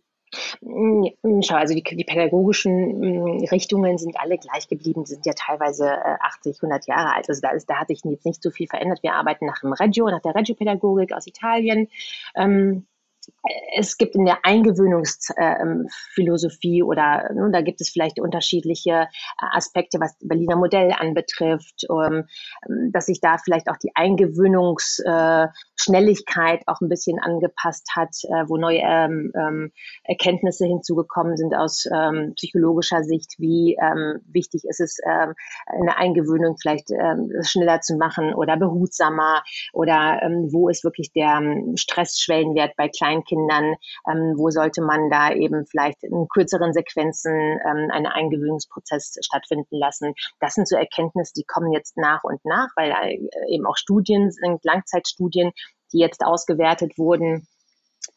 Hm, 0.62 1.42
schau, 1.42 1.56
also 1.56 1.74
die, 1.74 1.82
die 1.82 2.04
pädagogischen 2.04 3.02
hm, 3.02 3.44
Richtungen 3.50 3.98
sind 3.98 4.16
alle 4.18 4.38
gleich 4.38 4.68
geblieben, 4.68 5.04
sind 5.04 5.26
ja 5.26 5.32
teilweise 5.34 5.90
80, 6.20 6.56
äh, 6.56 6.58
100 6.62 6.86
Jahre 6.86 7.14
alt. 7.14 7.28
Also 7.28 7.40
da, 7.40 7.50
ist, 7.50 7.68
da 7.68 7.80
hat 7.80 7.88
sich 7.88 8.00
jetzt 8.04 8.26
nicht 8.26 8.42
so 8.42 8.50
viel 8.50 8.66
verändert. 8.66 9.02
Wir 9.02 9.14
arbeiten 9.14 9.46
nach 9.46 9.60
dem 9.60 9.72
Reggio, 9.72 10.08
nach 10.08 10.22
der 10.22 10.34
Reggio-Pädagogik 10.34 11.12
aus 11.12 11.26
Italien. 11.26 11.88
Ähm, 12.34 12.86
es 13.76 13.96
gibt 13.96 14.14
in 14.14 14.24
der 14.24 14.44
Eingewöhnungsphilosophie 14.44 16.78
äh, 16.80 16.82
oder 16.82 17.32
ne, 17.32 17.50
da 17.52 17.62
gibt 17.62 17.80
es 17.80 17.90
vielleicht 17.90 18.20
unterschiedliche 18.20 18.90
äh, 18.90 19.06
Aspekte, 19.52 19.98
was 20.00 20.16
Berliner 20.20 20.56
Modell 20.56 20.92
anbetrifft, 20.92 21.86
ähm, 21.90 22.26
dass 22.92 23.06
sich 23.06 23.20
da 23.20 23.38
vielleicht 23.38 23.68
auch 23.68 23.78
die 23.78 23.90
Eingewöhnungsschnelligkeit 23.94 26.60
äh, 26.60 26.64
auch 26.66 26.80
ein 26.80 26.88
bisschen 26.88 27.18
angepasst 27.18 27.88
hat, 27.94 28.14
äh, 28.24 28.44
wo 28.48 28.56
neue 28.56 28.78
ähm, 28.78 29.32
ähm, 29.34 29.72
Erkenntnisse 30.04 30.66
hinzugekommen 30.66 31.36
sind 31.36 31.54
aus 31.54 31.86
ähm, 31.92 32.34
psychologischer 32.36 33.02
Sicht, 33.04 33.34
wie 33.38 33.76
ähm, 33.80 34.20
wichtig 34.26 34.64
ist 34.64 34.80
es, 34.80 34.98
ähm, 35.04 35.34
eine 35.66 35.96
Eingewöhnung 35.96 36.56
vielleicht 36.60 36.90
schneller 37.42 37.80
zu 37.80 37.96
machen 37.96 38.34
oder 38.34 38.56
behutsamer 38.56 39.42
oder 39.72 40.20
wo 40.50 40.68
ist 40.68 40.82
wirklich 40.84 41.12
der 41.12 41.40
Stressschwellenwert 41.76 42.76
bei 42.76 42.88
Kleinkind 42.88 43.11
Kindern, 43.20 43.76
ähm, 44.10 44.34
wo 44.36 44.48
sollte 44.50 44.82
man 44.82 45.10
da 45.10 45.32
eben 45.32 45.66
vielleicht 45.66 46.02
in 46.02 46.26
kürzeren 46.28 46.72
Sequenzen 46.72 47.32
ähm, 47.32 47.90
einen 47.92 48.06
Eingewöhnungsprozess 48.06 49.18
stattfinden 49.22 49.76
lassen. 49.76 50.14
Das 50.40 50.54
sind 50.54 50.66
so 50.66 50.76
Erkenntnisse, 50.76 51.34
die 51.36 51.44
kommen 51.44 51.72
jetzt 51.72 51.98
nach 51.98 52.24
und 52.24 52.42
nach, 52.44 52.68
weil 52.76 52.90
äh, 52.90 53.18
eben 53.48 53.66
auch 53.66 53.76
Studien 53.76 54.30
sind, 54.30 54.64
Langzeitstudien, 54.64 55.52
die 55.92 55.98
jetzt 55.98 56.24
ausgewertet 56.24 56.96
wurden 56.96 57.46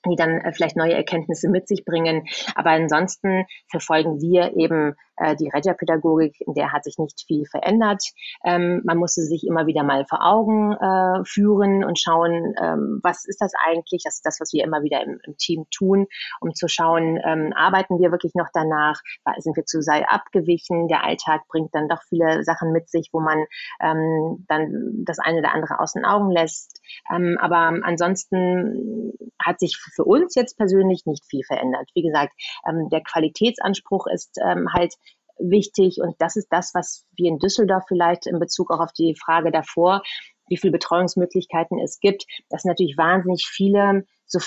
die 0.07 0.15
dann 0.15 0.41
äh, 0.41 0.51
vielleicht 0.53 0.75
neue 0.75 0.93
Erkenntnisse 0.93 1.49
mit 1.49 1.67
sich 1.67 1.85
bringen. 1.85 2.25
Aber 2.55 2.71
ansonsten 2.71 3.45
verfolgen 3.69 4.19
wir 4.21 4.55
eben 4.55 4.95
äh, 5.17 5.35
die 5.35 5.49
Regia-Pädagogik, 5.49 6.35
in 6.41 6.53
der 6.53 6.71
hat 6.71 6.83
sich 6.83 6.97
nicht 6.97 7.23
viel 7.27 7.45
verändert. 7.45 8.03
Ähm, 8.43 8.81
man 8.85 8.97
musste 8.97 9.21
sich 9.21 9.45
immer 9.47 9.67
wieder 9.67 9.83
mal 9.83 10.05
vor 10.05 10.25
Augen 10.25 10.73
äh, 10.73 11.23
führen 11.25 11.83
und 11.83 11.99
schauen, 11.99 12.53
ähm, 12.61 12.99
was 13.03 13.25
ist 13.25 13.41
das 13.41 13.53
eigentlich? 13.65 14.03
Das 14.03 14.15
ist 14.15 14.25
das, 14.25 14.39
was 14.39 14.53
wir 14.53 14.63
immer 14.63 14.83
wieder 14.83 15.03
im, 15.03 15.19
im 15.25 15.37
Team 15.37 15.65
tun, 15.71 16.07
um 16.41 16.53
zu 16.53 16.67
schauen, 16.67 17.19
ähm, 17.25 17.53
arbeiten 17.55 17.99
wir 17.99 18.11
wirklich 18.11 18.33
noch 18.35 18.47
danach? 18.53 19.01
Sind 19.37 19.55
wir 19.55 19.65
zu 19.65 19.81
sehr 19.81 20.11
abgewichen? 20.11 20.87
Der 20.87 21.03
Alltag 21.03 21.41
bringt 21.47 21.73
dann 21.73 21.87
doch 21.87 22.01
viele 22.07 22.43
Sachen 22.43 22.71
mit 22.71 22.89
sich, 22.89 23.09
wo 23.11 23.19
man 23.19 23.45
ähm, 23.81 24.45
dann 24.47 25.03
das 25.05 25.19
eine 25.19 25.39
oder 25.39 25.53
andere 25.53 25.79
aus 25.79 25.93
den 25.93 26.05
Augen 26.05 26.31
lässt. 26.31 26.81
Ähm, 27.13 27.37
aber 27.39 27.57
ansonsten 27.83 29.13
hat 29.43 29.59
sich 29.59 29.77
für 29.77 30.03
uns 30.03 30.35
jetzt 30.35 30.57
persönlich 30.57 31.05
nicht 31.05 31.25
viel 31.25 31.43
verändert. 31.43 31.89
Wie 31.93 32.03
gesagt, 32.03 32.33
ähm, 32.67 32.89
der 32.89 33.01
Qualitätsanspruch 33.01 34.07
ist 34.07 34.37
ähm, 34.43 34.67
halt 34.73 34.95
wichtig 35.39 35.99
und 36.01 36.15
das 36.19 36.35
ist 36.35 36.47
das, 36.49 36.71
was 36.73 37.05
wir 37.15 37.29
in 37.29 37.39
Düsseldorf 37.39 37.83
vielleicht 37.87 38.27
in 38.27 38.39
Bezug 38.39 38.71
auch 38.71 38.79
auf 38.79 38.93
die 38.93 39.15
Frage 39.15 39.51
davor, 39.51 40.01
wie 40.47 40.57
viele 40.57 40.71
Betreuungsmöglichkeiten 40.71 41.79
es 41.79 41.99
gibt. 41.99 42.25
Das 42.49 42.61
sind 42.61 42.69
natürlich 42.69 42.97
wahnsinnig 42.97 43.47
viele 43.47 44.05
so 44.27 44.39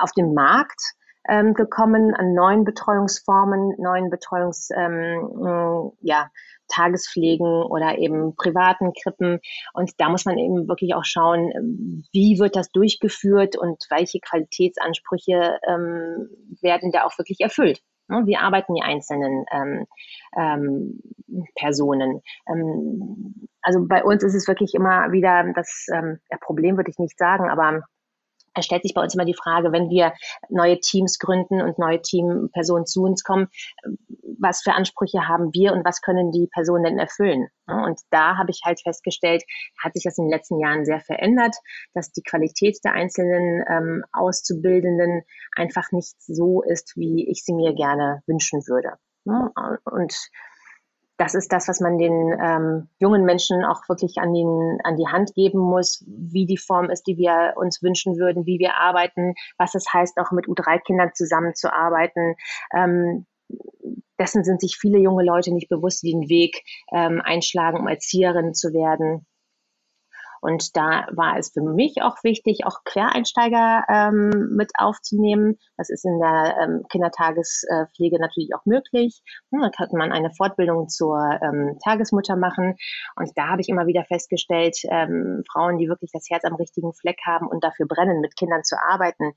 auf 0.00 0.12
dem 0.16 0.34
Markt 0.34 0.94
ähm, 1.28 1.54
gekommen 1.54 2.14
an 2.14 2.34
neuen 2.34 2.64
Betreuungsformen, 2.64 3.74
neuen 3.78 4.10
Betreuungs, 4.10 4.68
ähm, 4.76 5.92
ja, 6.00 6.30
Tagespflegen 6.68 7.46
oder 7.46 7.98
eben 7.98 8.36
privaten 8.36 8.92
Krippen. 8.92 9.40
Und 9.74 9.92
da 9.98 10.08
muss 10.08 10.24
man 10.24 10.38
eben 10.38 10.66
wirklich 10.68 10.94
auch 10.94 11.04
schauen, 11.04 11.50
wie 12.12 12.38
wird 12.38 12.56
das 12.56 12.70
durchgeführt 12.70 13.56
und 13.56 13.84
welche 13.90 14.18
Qualitätsansprüche 14.20 15.58
ähm, 15.66 16.30
werden 16.62 16.90
da 16.90 17.04
auch 17.04 17.18
wirklich 17.18 17.40
erfüllt. 17.40 17.80
Ne, 18.08 18.22
wie 18.26 18.36
arbeiten 18.36 18.74
die 18.74 18.82
einzelnen 18.82 19.44
ähm, 19.50 19.86
ähm, 20.36 21.00
Personen? 21.54 22.20
Ähm, 22.48 23.48
also 23.62 23.86
bei 23.86 24.04
uns 24.04 24.22
ist 24.22 24.34
es 24.34 24.46
wirklich 24.46 24.74
immer 24.74 25.10
wieder 25.12 25.52
das 25.54 25.86
ähm, 25.92 26.18
Problem, 26.40 26.76
würde 26.76 26.90
ich 26.90 26.98
nicht 26.98 27.18
sagen, 27.18 27.48
aber 27.48 27.84
es 28.54 28.64
stellt 28.64 28.82
sich 28.82 28.94
bei 28.94 29.02
uns 29.02 29.14
immer 29.14 29.24
die 29.24 29.34
Frage, 29.34 29.72
wenn 29.72 29.90
wir 29.90 30.12
neue 30.48 30.78
Teams 30.80 31.18
gründen 31.18 31.60
und 31.60 31.78
neue 31.78 32.00
Teampersonen 32.00 32.86
zu 32.86 33.02
uns 33.02 33.22
kommen, 33.22 33.48
was 34.38 34.62
für 34.62 34.72
Ansprüche 34.72 35.28
haben 35.28 35.52
wir 35.52 35.72
und 35.72 35.84
was 35.84 36.00
können 36.00 36.30
die 36.30 36.48
Personen 36.52 36.84
denn 36.84 36.98
erfüllen? 36.98 37.48
Und 37.66 38.00
da 38.10 38.36
habe 38.36 38.50
ich 38.50 38.60
halt 38.64 38.80
festgestellt, 38.80 39.42
hat 39.82 39.94
sich 39.94 40.04
das 40.04 40.18
in 40.18 40.24
den 40.24 40.32
letzten 40.32 40.58
Jahren 40.60 40.84
sehr 40.84 41.00
verändert, 41.00 41.56
dass 41.94 42.12
die 42.12 42.22
Qualität 42.22 42.78
der 42.84 42.92
einzelnen 42.92 43.64
ähm, 43.70 44.04
Auszubildenden 44.12 45.22
einfach 45.56 45.90
nicht 45.92 46.14
so 46.20 46.62
ist, 46.62 46.96
wie 46.96 47.28
ich 47.28 47.42
sie 47.44 47.54
mir 47.54 47.74
gerne 47.74 48.22
wünschen 48.26 48.60
würde. 48.66 48.98
Und 49.84 50.14
das 51.16 51.34
ist 51.34 51.52
das, 51.52 51.68
was 51.68 51.80
man 51.80 51.98
den 51.98 52.36
ähm, 52.42 52.88
jungen 52.98 53.24
Menschen 53.24 53.64
auch 53.64 53.88
wirklich 53.88 54.18
an, 54.18 54.32
den, 54.32 54.78
an 54.82 54.96
die 54.96 55.06
Hand 55.06 55.34
geben 55.34 55.60
muss, 55.60 56.04
wie 56.06 56.46
die 56.46 56.56
Form 56.56 56.90
ist, 56.90 57.06
die 57.06 57.16
wir 57.16 57.54
uns 57.56 57.82
wünschen 57.82 58.16
würden, 58.16 58.46
wie 58.46 58.58
wir 58.58 58.74
arbeiten, 58.74 59.34
was 59.56 59.74
es 59.74 59.92
heißt, 59.92 60.18
auch 60.18 60.32
mit 60.32 60.46
U3-Kindern 60.46 61.12
zusammenzuarbeiten. 61.14 62.34
Ähm, 62.74 63.26
dessen 64.18 64.44
sind 64.44 64.60
sich 64.60 64.76
viele 64.76 64.98
junge 64.98 65.24
Leute 65.24 65.52
nicht 65.52 65.68
bewusst, 65.68 66.02
die 66.02 66.12
den 66.12 66.28
Weg 66.28 66.62
ähm, 66.92 67.20
einschlagen, 67.22 67.78
um 67.78 67.88
Erzieherin 67.88 68.54
zu 68.54 68.72
werden. 68.72 69.26
Und 70.44 70.76
da 70.76 71.06
war 71.10 71.38
es 71.38 71.52
für 71.52 71.62
mich 71.62 72.02
auch 72.02 72.22
wichtig, 72.22 72.66
auch 72.66 72.84
Quereinsteiger 72.84 73.82
ähm, 73.88 74.50
mit 74.54 74.72
aufzunehmen. 74.76 75.56
Das 75.78 75.88
ist 75.88 76.04
in 76.04 76.18
der 76.18 76.56
ähm, 76.60 76.82
Kindertagespflege 76.90 78.20
natürlich 78.20 78.54
auch 78.54 78.66
möglich. 78.66 79.22
Hm, 79.50 79.62
da 79.62 79.70
kann 79.70 79.88
man 79.92 80.12
eine 80.12 80.30
Fortbildung 80.36 80.90
zur 80.90 81.16
ähm, 81.40 81.78
Tagesmutter 81.82 82.36
machen. 82.36 82.76
Und 83.16 83.30
da 83.36 83.48
habe 83.48 83.62
ich 83.62 83.70
immer 83.70 83.86
wieder 83.86 84.04
festgestellt, 84.04 84.76
ähm, 84.90 85.44
Frauen, 85.50 85.78
die 85.78 85.88
wirklich 85.88 86.10
das 86.12 86.26
Herz 86.28 86.44
am 86.44 86.56
richtigen 86.56 86.92
Fleck 86.92 87.20
haben 87.24 87.46
und 87.46 87.64
dafür 87.64 87.86
brennen, 87.86 88.20
mit 88.20 88.36
Kindern 88.36 88.64
zu 88.64 88.76
arbeiten, 88.78 89.32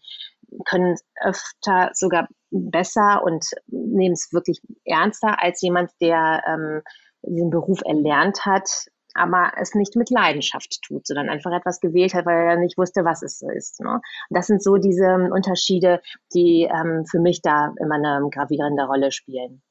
können 0.65 0.97
öfter 1.23 1.91
sogar 1.93 2.27
besser 2.51 3.23
und 3.23 3.45
nehmen 3.67 4.11
es 4.11 4.33
wirklich 4.33 4.59
ernster 4.83 5.41
als 5.41 5.61
jemand, 5.61 5.89
der 6.01 6.43
ähm, 6.47 6.81
diesen 7.21 7.49
Beruf 7.49 7.79
erlernt 7.85 8.45
hat, 8.45 8.69
aber 9.17 9.51
es 9.60 9.75
nicht 9.75 9.95
mit 9.95 10.10
Leidenschaft 10.10 10.82
tut, 10.82 11.06
sondern 11.08 11.30
einfach 11.30 11.51
etwas 11.51 11.80
gewählt 11.80 12.13
hat, 12.13 12.25
weil 12.25 12.47
er 12.47 12.58
nicht 12.58 12.77
wusste, 12.77 13.03
was 13.03 13.21
es 13.21 13.41
ist. 13.41 13.80
Ne? 13.82 13.93
Und 13.93 14.01
das 14.30 14.47
sind 14.47 14.63
so 14.63 14.77
diese 14.77 15.30
Unterschiede, 15.32 16.01
die 16.34 16.63
ähm, 16.63 17.06
für 17.06 17.19
mich 17.19 17.41
da 17.41 17.73
immer 17.80 17.95
eine 17.95 18.30
gravierende 18.30 18.84
Rolle 18.84 19.12
spielen. 19.12 19.62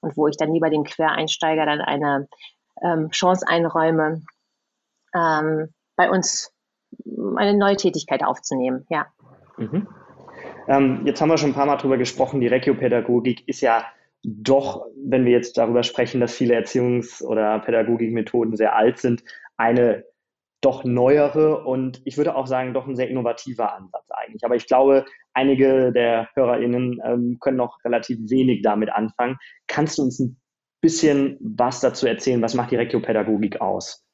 Und 0.00 0.16
wo 0.16 0.28
ich 0.28 0.36
dann 0.36 0.52
lieber 0.52 0.70
dem 0.70 0.84
Quereinsteiger 0.84 1.64
dann 1.64 1.80
eine 1.80 2.28
ähm, 2.82 3.10
Chance 3.10 3.46
einräume, 3.48 4.22
ähm, 5.14 5.72
bei 5.96 6.10
uns 6.10 6.52
eine 7.36 7.56
neue 7.56 7.76
Tätigkeit 7.76 8.24
aufzunehmen. 8.24 8.86
Ja. 8.90 9.06
Mhm. 9.56 9.88
Ähm, 10.68 11.02
jetzt 11.04 11.20
haben 11.20 11.28
wir 11.28 11.38
schon 11.38 11.50
ein 11.50 11.54
paar 11.54 11.66
Mal 11.66 11.76
darüber 11.76 11.98
gesprochen, 11.98 12.40
die 12.40 12.46
Regiopädagogik 12.46 13.46
ist 13.46 13.60
ja 13.60 13.84
doch, 14.24 14.86
wenn 14.96 15.24
wir 15.24 15.32
jetzt 15.32 15.58
darüber 15.58 15.82
sprechen, 15.82 16.20
dass 16.20 16.34
viele 16.34 16.54
Erziehungs- 16.54 17.22
oder 17.22 17.58
Pädagogikmethoden 17.60 18.56
sehr 18.56 18.74
alt 18.74 18.98
sind, 18.98 19.22
eine 19.56 20.04
doch 20.62 20.82
neuere 20.82 21.62
und 21.64 22.00
ich 22.06 22.16
würde 22.16 22.34
auch 22.34 22.46
sagen, 22.46 22.72
doch 22.72 22.86
ein 22.86 22.96
sehr 22.96 23.10
innovativer 23.10 23.74
Ansatz 23.74 24.06
eigentlich. 24.10 24.44
Aber 24.44 24.56
ich 24.56 24.66
glaube, 24.66 25.04
einige 25.34 25.92
der 25.92 26.30
HörerInnen 26.34 27.00
ähm, 27.04 27.36
können 27.38 27.58
noch 27.58 27.84
relativ 27.84 28.18
wenig 28.30 28.62
damit 28.62 28.90
anfangen. 28.90 29.36
Kannst 29.66 29.98
du 29.98 30.02
uns 30.02 30.18
ein 30.20 30.40
bisschen 30.80 31.36
was 31.40 31.80
dazu 31.80 32.06
erzählen? 32.06 32.40
Was 32.40 32.54
macht 32.54 32.70
die 32.70 32.76
Regiopädagogik 32.76 33.60
aus? 33.60 34.06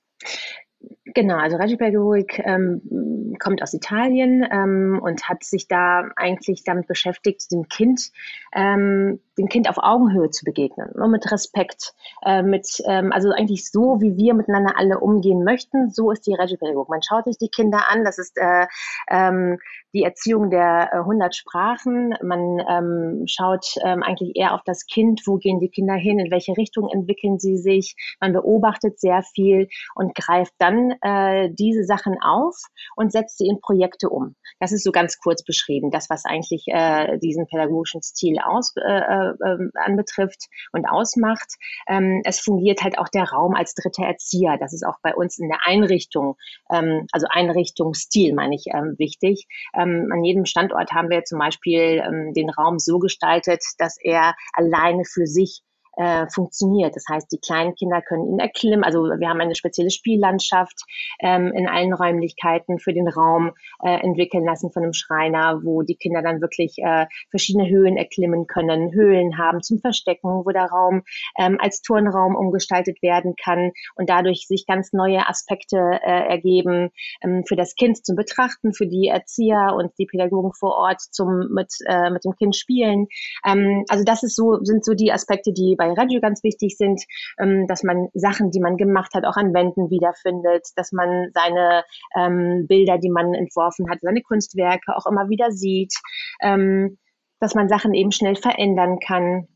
Genau, 1.15 1.37
also 1.37 1.57
Regiopädagogik 1.57 2.41
ähm, 2.45 3.37
kommt 3.39 3.63
aus 3.63 3.75
Italien 3.75 4.47
ähm, 4.51 5.01
und 5.03 5.29
hat 5.29 5.45
sich 5.45 5.69
da 5.69 6.09
eigentlich 6.17 6.65
damit 6.65 6.87
beschäftigt, 6.87 7.51
dem 7.53 7.69
Kind 7.69 8.11
ähm, 8.53 9.21
dem 9.41 9.49
Kind 9.49 9.69
auf 9.69 9.79
Augenhöhe 9.79 10.31
zu 10.31 10.45
begegnen, 10.45 10.91
ne, 10.95 11.09
mit 11.09 11.31
Respekt, 11.33 11.95
äh, 12.23 12.43
mit, 12.43 12.83
ähm, 12.87 13.11
also 13.11 13.31
eigentlich 13.31 13.71
so, 13.71 14.01
wie 14.01 14.17
wir 14.17 14.35
miteinander 14.35 14.75
alle 14.77 15.01
umgehen 15.01 15.45
möchten, 15.45 15.91
so 15.91 16.11
ist 16.11 16.27
die 16.27 16.35
Regiopädagogik. 16.35 16.91
Man 16.91 17.03
schaut 17.03 17.25
sich 17.25 17.39
die 17.39 17.49
Kinder 17.49 17.91
an, 17.91 18.05
das 18.05 18.19
ist 18.19 18.37
äh, 18.37 18.67
ähm, 19.11 19.59
die 19.95 20.05
Erziehung 20.05 20.51
der 20.51 20.91
äh, 20.93 20.97
100 20.99 21.35
Sprachen. 21.35 22.15
Man 22.23 22.61
ähm, 22.69 23.23
schaut 23.27 23.75
ähm, 23.83 24.03
eigentlich 24.03 24.37
eher 24.37 24.55
auf 24.55 24.61
das 24.65 24.87
Kind, 24.87 25.23
wo 25.27 25.37
gehen 25.37 25.59
die 25.59 25.71
Kinder 25.71 25.95
hin, 25.95 26.19
in 26.19 26.31
welche 26.31 26.57
Richtung 26.57 26.89
entwickeln 26.91 27.39
sie 27.39 27.57
sich. 27.57 27.97
Man 28.21 28.33
beobachtet 28.33 29.01
sehr 29.01 29.23
viel 29.23 29.69
und 29.95 30.15
greift 30.15 30.53
dann 30.59 30.93
äh, 31.03 31.51
diese 31.53 31.85
Sachen 31.85 32.17
auf 32.21 32.57
und 32.97 33.11
setzt 33.11 33.39
sie 33.39 33.47
in 33.47 33.61
Projekte 33.61 34.11
um. 34.11 34.37
Das 34.59 34.73
ist 34.73 34.85
so 34.85 34.93
ganz 34.93 35.19
kurz 35.19 35.43
beschrieben, 35.43 35.91
das, 35.91 36.11
was 36.11 36.25
eigentlich 36.25 36.65
äh, 36.67 37.19
diesen 37.19 37.47
pädagogischen 37.47 38.03
Stil 38.03 38.37
aus, 38.45 38.75
äh, 38.77 39.30
äh 39.31 39.51
äh, 39.51 39.69
anbetrifft 39.85 40.47
und 40.73 40.87
ausmacht. 40.87 41.55
Ähm, 41.89 42.23
es 42.25 42.41
fungiert 42.41 42.83
halt 42.83 42.99
auch 42.99 43.09
der 43.09 43.25
Raum 43.25 43.55
als 43.55 43.75
dritter 43.75 44.05
Erzieher. 44.05 44.57
Das 44.59 44.73
ist 44.73 44.85
auch 44.85 44.97
bei 45.03 45.15
uns 45.15 45.39
in 45.39 45.49
der 45.49 45.59
Einrichtung, 45.65 46.37
ähm, 46.71 47.07
also 47.13 47.27
Einrichtungsstil 47.31 48.35
meine 48.35 48.55
ich 48.55 48.67
ähm, 48.73 48.95
wichtig. 48.99 49.47
Ähm, 49.75 50.09
an 50.13 50.25
jedem 50.25 50.45
Standort 50.45 50.93
haben 50.93 51.11
wir 51.11 51.25
zum 51.25 51.39
Beispiel 51.39 52.03
ähm, 52.05 52.33
den 52.35 52.51
Raum 52.51 52.79
so 52.79 52.99
gestaltet, 52.99 53.63
dass 53.79 53.97
er 54.01 54.35
alleine 54.53 55.05
für 55.05 55.27
sich 55.27 55.63
äh, 56.01 56.27
funktioniert. 56.33 56.97
Das 56.97 57.05
heißt, 57.11 57.31
die 57.31 57.39
kleinen 57.39 57.75
Kinder 57.75 58.01
können 58.01 58.27
ihn 58.27 58.39
erklimmen. 58.39 58.85
Also 58.85 59.03
wir 59.03 59.29
haben 59.29 59.41
eine 59.41 59.55
spezielle 59.55 59.91
Spiellandschaft 59.91 60.81
ähm, 61.21 61.53
in 61.55 61.69
allen 61.69 61.93
Räumlichkeiten 61.93 62.79
für 62.79 62.95
den 62.95 63.07
Raum 63.07 63.53
äh, 63.85 64.01
entwickeln 64.01 64.47
lassen 64.47 64.73
von 64.73 64.83
einem 64.83 64.95
Schreiner, 64.95 65.61
wo 65.63 65.83
die 65.83 65.97
Kinder 65.97 66.23
dann 66.23 66.41
wirklich 66.41 66.79
äh, 66.79 67.05
verschiedene 67.31 67.69
Höhen 67.69 67.99
erklimmen 67.99 68.47
können, 68.47 68.95
Höhlen 68.95 69.37
haben 69.37 69.63
zum 69.63 69.79
Verstecken, 69.79 70.31
wo 70.47 70.51
der 70.51 70.71
Raum 70.71 71.03
ähm, 71.39 71.59
als 71.61 71.83
Turnraum 71.83 72.35
umgestaltet 72.35 73.03
werden 73.03 73.35
kann 73.37 73.73
und 73.97 74.09
dadurch 74.09 74.47
sich 74.47 74.65
ganz 74.67 74.95
neue 74.95 75.29
Aspekte 75.29 76.01
äh, 76.03 76.29
ergeben 76.31 76.93
ähm, 77.23 77.45
für 77.47 77.57
das 77.57 77.75
Kind 77.75 78.07
zum 78.07 78.17
Betrachten, 78.17 78.73
für 78.73 78.87
die 78.87 79.09
Erzieher 79.09 79.75
und 79.77 79.93
die 79.99 80.07
Pädagogen 80.07 80.55
vor 80.55 80.79
Ort 80.79 81.03
zum 81.11 81.51
mit 81.53 81.75
äh, 81.87 82.09
mit 82.09 82.25
dem 82.25 82.35
Kind 82.37 82.57
spielen. 82.57 83.09
Ähm, 83.47 83.85
also 83.89 84.03
das 84.03 84.23
ist 84.23 84.35
so 84.35 84.61
sind 84.63 84.83
so 84.83 84.95
die 84.95 85.13
Aspekte, 85.13 85.53
die 85.53 85.77
bei 85.77 85.90
Radio 85.97 86.21
ganz 86.21 86.43
wichtig 86.43 86.77
sind, 86.77 87.03
ähm, 87.39 87.67
dass 87.67 87.83
man 87.83 88.09
Sachen, 88.15 88.51
die 88.51 88.61
man 88.61 88.77
gemacht 88.77 89.15
hat, 89.15 89.25
auch 89.25 89.37
an 89.37 89.55
Wänden 89.55 89.91
wiederfindet, 89.91 90.69
dass 90.77 90.93
man 90.93 91.31
seine 91.35 91.85
ähm, 92.17 92.67
Bilder, 92.67 92.99
die 92.99 93.11
man 93.11 93.35
entworfen 93.35 93.91
hat, 93.91 94.01
seine 94.01 94.23
Kunstwerke 94.23 94.97
auch 94.97 95.07
immer 95.07 95.29
wieder 95.29 95.51
sieht, 95.51 95.95
ähm, 96.43 96.99
dass 97.41 97.55
man 97.55 97.69
Sachen 97.69 97.95
eben 97.95 98.13
schnell 98.13 98.37
verändern 98.37 98.99
kann 98.99 99.49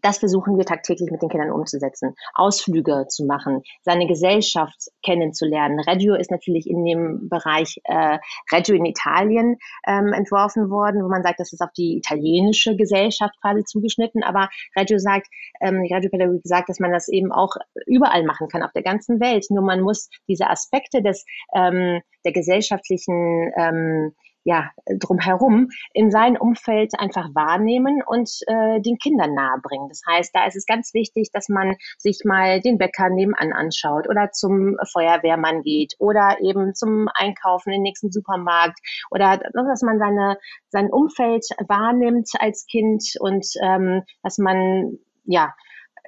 das 0.00 0.18
versuchen 0.18 0.56
wir 0.56 0.64
tagtäglich 0.64 1.10
mit 1.10 1.22
den 1.22 1.28
Kindern 1.28 1.50
umzusetzen. 1.50 2.14
Ausflüge 2.34 3.06
zu 3.08 3.24
machen, 3.24 3.62
seine 3.82 4.06
Gesellschaft 4.06 4.88
kennenzulernen. 5.04 5.80
Reggio 5.80 6.14
ist 6.14 6.30
natürlich 6.30 6.68
in 6.68 6.84
dem 6.84 7.28
Bereich 7.28 7.80
äh, 7.84 8.18
Reggio 8.50 8.74
in 8.74 8.84
Italien 8.84 9.58
ähm, 9.86 10.12
entworfen 10.12 10.70
worden, 10.70 11.04
wo 11.04 11.08
man 11.08 11.22
sagt, 11.22 11.40
das 11.40 11.52
ist 11.52 11.60
auf 11.60 11.72
die 11.76 11.98
italienische 11.98 12.76
Gesellschaft 12.76 13.34
quasi 13.40 13.64
zugeschnitten. 13.64 14.22
Aber 14.22 14.48
Reggio 14.76 14.98
sagt, 14.98 15.28
ähm, 15.60 15.82
die 15.82 15.92
Reggio-Pädagogik 15.92 16.42
sagt, 16.44 16.68
dass 16.68 16.80
man 16.80 16.92
das 16.92 17.08
eben 17.08 17.32
auch 17.32 17.56
überall 17.86 18.24
machen 18.24 18.48
kann, 18.48 18.62
auf 18.62 18.72
der 18.72 18.82
ganzen 18.82 19.20
Welt. 19.20 19.46
Nur 19.50 19.62
man 19.62 19.80
muss 19.80 20.08
diese 20.28 20.48
Aspekte 20.48 21.02
des 21.02 21.24
ähm, 21.54 22.00
der 22.24 22.32
gesellschaftlichen 22.32 23.52
ähm, 23.56 24.12
ja, 24.44 24.70
drumherum 24.98 25.68
in 25.92 26.10
sein 26.10 26.36
Umfeld 26.36 26.92
einfach 26.98 27.28
wahrnehmen 27.34 28.02
und 28.04 28.30
äh, 28.46 28.80
den 28.80 28.98
Kindern 28.98 29.34
nahebringen. 29.34 29.88
Das 29.88 30.02
heißt, 30.08 30.34
da 30.34 30.46
ist 30.46 30.56
es 30.56 30.66
ganz 30.66 30.94
wichtig, 30.94 31.30
dass 31.32 31.48
man 31.48 31.76
sich 31.98 32.20
mal 32.24 32.60
den 32.60 32.78
Bäcker 32.78 33.08
nebenan 33.08 33.52
anschaut 33.52 34.08
oder 34.08 34.30
zum 34.32 34.76
Feuerwehrmann 34.92 35.62
geht 35.62 35.94
oder 35.98 36.38
eben 36.40 36.74
zum 36.74 37.08
Einkaufen 37.14 37.70
in 37.70 37.78
den 37.78 37.82
nächsten 37.82 38.10
Supermarkt 38.10 38.78
oder 39.10 39.38
dass 39.52 39.82
man 39.82 39.98
seine, 39.98 40.38
sein 40.70 40.90
Umfeld 40.90 41.46
wahrnimmt 41.68 42.30
als 42.38 42.66
Kind 42.66 43.04
und 43.20 43.46
ähm, 43.62 44.02
dass 44.22 44.38
man 44.38 44.98
ja 45.24 45.54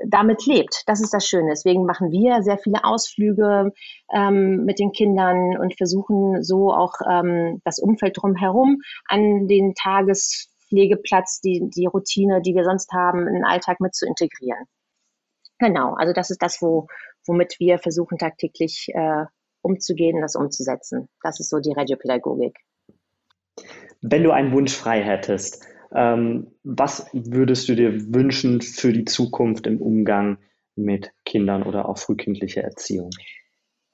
damit 0.07 0.47
lebt. 0.47 0.83
Das 0.87 1.01
ist 1.01 1.15
das 1.15 1.27
Schöne. 1.27 1.51
Deswegen 1.51 1.85
machen 1.85 2.11
wir 2.11 2.43
sehr 2.43 2.59
viele 2.59 2.85
Ausflüge 2.85 3.73
ähm, 4.13 4.65
mit 4.65 4.79
den 4.79 4.93
Kindern 4.93 5.57
und 5.59 5.77
versuchen 5.77 6.43
so 6.43 6.73
auch 6.73 6.95
ähm, 7.09 7.61
das 7.65 7.79
Umfeld 7.79 8.17
drumherum 8.17 8.81
an 9.09 9.47
den 9.47 9.75
Tagespflegeplatz, 9.75 11.41
die, 11.41 11.71
die 11.75 11.87
Routine, 11.87 12.43
die 12.43 12.55
wir 12.55 12.65
sonst 12.65 12.93
haben, 12.93 13.27
in 13.27 13.35
den 13.35 13.45
Alltag 13.45 13.81
mit 13.81 13.95
zu 13.95 14.07
integrieren. 14.07 14.65
Genau, 15.59 15.95
also 15.95 16.13
das 16.13 16.31
ist 16.31 16.43
das, 16.43 16.61
wo, 16.61 16.89
womit 17.27 17.57
wir 17.61 17.79
versuchen 17.79 18.19
tagtäglich 18.19 18.89
äh, 18.93 19.25
umzugehen, 19.63 20.21
das 20.21 20.35
umzusetzen. 20.35 21.09
Das 21.23 21.39
ist 21.41 21.49
so 21.49 21.61
die 21.61 21.73
Regiopädagogik. 21.73 22.57
Wenn 24.03 24.25
du 24.25 24.33
einen 24.33 24.53
Wunsch 24.53 24.77
frei 24.77 25.03
hättest, 25.03 25.65
was 25.95 27.07
würdest 27.13 27.69
du 27.69 27.77
dir 27.77 28.13
wünschen 28.13 28.61
für 28.61 28.93
die 28.93 29.05
Zukunft 29.05 29.67
im 29.67 29.81
Umgang 29.81 30.39
mit 30.75 31.13
Kindern 31.25 31.63
oder 31.63 31.89
auch 31.89 31.99
frühkindliche 31.99 32.63
Erziehung? 32.63 33.11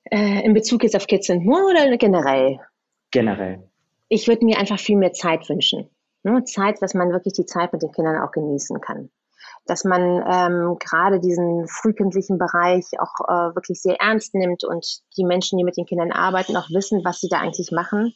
Äh, 0.05 0.45
in 0.45 0.55
Bezug 0.55 0.83
jetzt 0.83 0.97
auf 0.97 1.07
Kids 1.07 1.29
and 1.29 1.45
More 1.45 1.71
oder 1.71 1.97
generell? 1.99 2.59
Generell. 3.11 3.63
ich 4.09 4.29
würde 4.29 4.45
mir 4.45 4.59
einfach 4.59 4.79
viel 4.79 4.97
mehr 4.97 5.13
Zeit 5.13 5.49
wünschen. 5.49 5.91
Ne? 6.23 6.45
Zeit, 6.45 6.81
dass 6.81 6.95
man 6.95 7.13
wirklich 7.13 7.35
die 7.35 7.45
Zeit 7.45 7.73
mit 7.73 7.83
den 7.83 7.93
Kindern 7.93 8.23
auch 8.23 8.33
genießen 8.33 8.81
kann. 8.81 9.11
Dass 9.67 9.85
man 9.85 10.01
ähm, 10.27 10.77
gerade 10.79 11.21
diesen 11.21 11.67
frühkindlichen 11.69 12.39
Bereich 12.39 12.87
auch 12.99 13.29
äh, 13.29 13.55
wirklich 13.55 13.83
sehr 13.83 14.01
ernst 14.01 14.35
nimmt 14.35 14.65
und 14.65 15.01
die 15.17 15.25
Menschen, 15.25 15.59
die 15.59 15.65
mit 15.65 15.77
den 15.77 15.87
Kindern 15.87 16.13
arbeiten, 16.13 16.57
auch 16.57 16.71
wissen, 16.71 17.05
was 17.05 17.21
sie 17.21 17.29
da 17.29 17.41
eigentlich 17.41 17.73
machen 17.73 18.15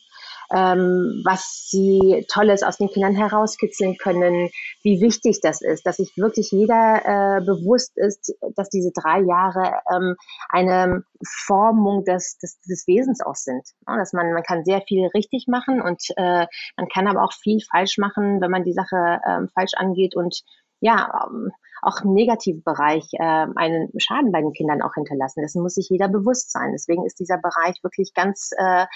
ähm, 0.54 1.22
was 1.24 1.68
sie 1.68 2.24
Tolles 2.32 2.62
aus 2.62 2.76
den 2.76 2.88
Kindern 2.88 3.14
herauskitzeln 3.14 3.96
können, 3.96 4.50
wie 4.82 5.00
wichtig 5.00 5.40
das 5.42 5.60
ist, 5.60 5.84
dass 5.86 5.96
sich 5.96 6.16
wirklich 6.16 6.50
jeder 6.52 7.02
äh, 7.04 7.40
bewusst 7.44 7.92
ist, 7.96 8.34
dass 8.54 8.68
diese 8.68 8.92
drei 8.92 9.20
Jahre 9.20 9.80
ähm, 9.92 10.16
eine 10.48 11.02
Formung 11.46 12.04
des, 12.04 12.38
des, 12.38 12.60
des 12.60 12.86
Wesens 12.86 13.20
auch 13.20 13.34
sind. 13.34 13.62
Ja, 13.88 13.96
dass 13.96 14.12
man, 14.12 14.32
man 14.32 14.42
kann 14.42 14.64
sehr 14.64 14.82
viel 14.82 15.08
richtig 15.14 15.46
machen 15.48 15.82
und 15.82 16.02
äh, 16.16 16.46
man 16.76 16.88
kann 16.92 17.08
aber 17.08 17.24
auch 17.24 17.32
viel 17.32 17.58
falsch 17.70 17.98
machen, 17.98 18.40
wenn 18.40 18.50
man 18.50 18.64
die 18.64 18.74
Sache 18.74 19.20
ähm, 19.26 19.48
falsch 19.54 19.72
angeht 19.76 20.14
und 20.14 20.42
ja, 20.80 21.26
ähm, 21.26 21.50
auch 21.84 22.02
im 22.04 22.14
negativen 22.14 22.62
Bereich 22.62 23.06
äh, 23.12 23.46
einen 23.56 23.90
Schaden 23.98 24.32
bei 24.32 24.40
den 24.40 24.52
Kindern 24.52 24.82
auch 24.82 24.94
hinterlassen. 24.94 25.42
Dessen 25.42 25.62
muss 25.62 25.74
sich 25.74 25.88
jeder 25.90 26.08
bewusst 26.08 26.50
sein. 26.52 26.72
Deswegen 26.72 27.04
ist 27.04 27.18
dieser 27.18 27.38
Bereich 27.38 27.82
wirklich 27.82 28.14
ganz 28.14 28.50
äh, 28.56 28.86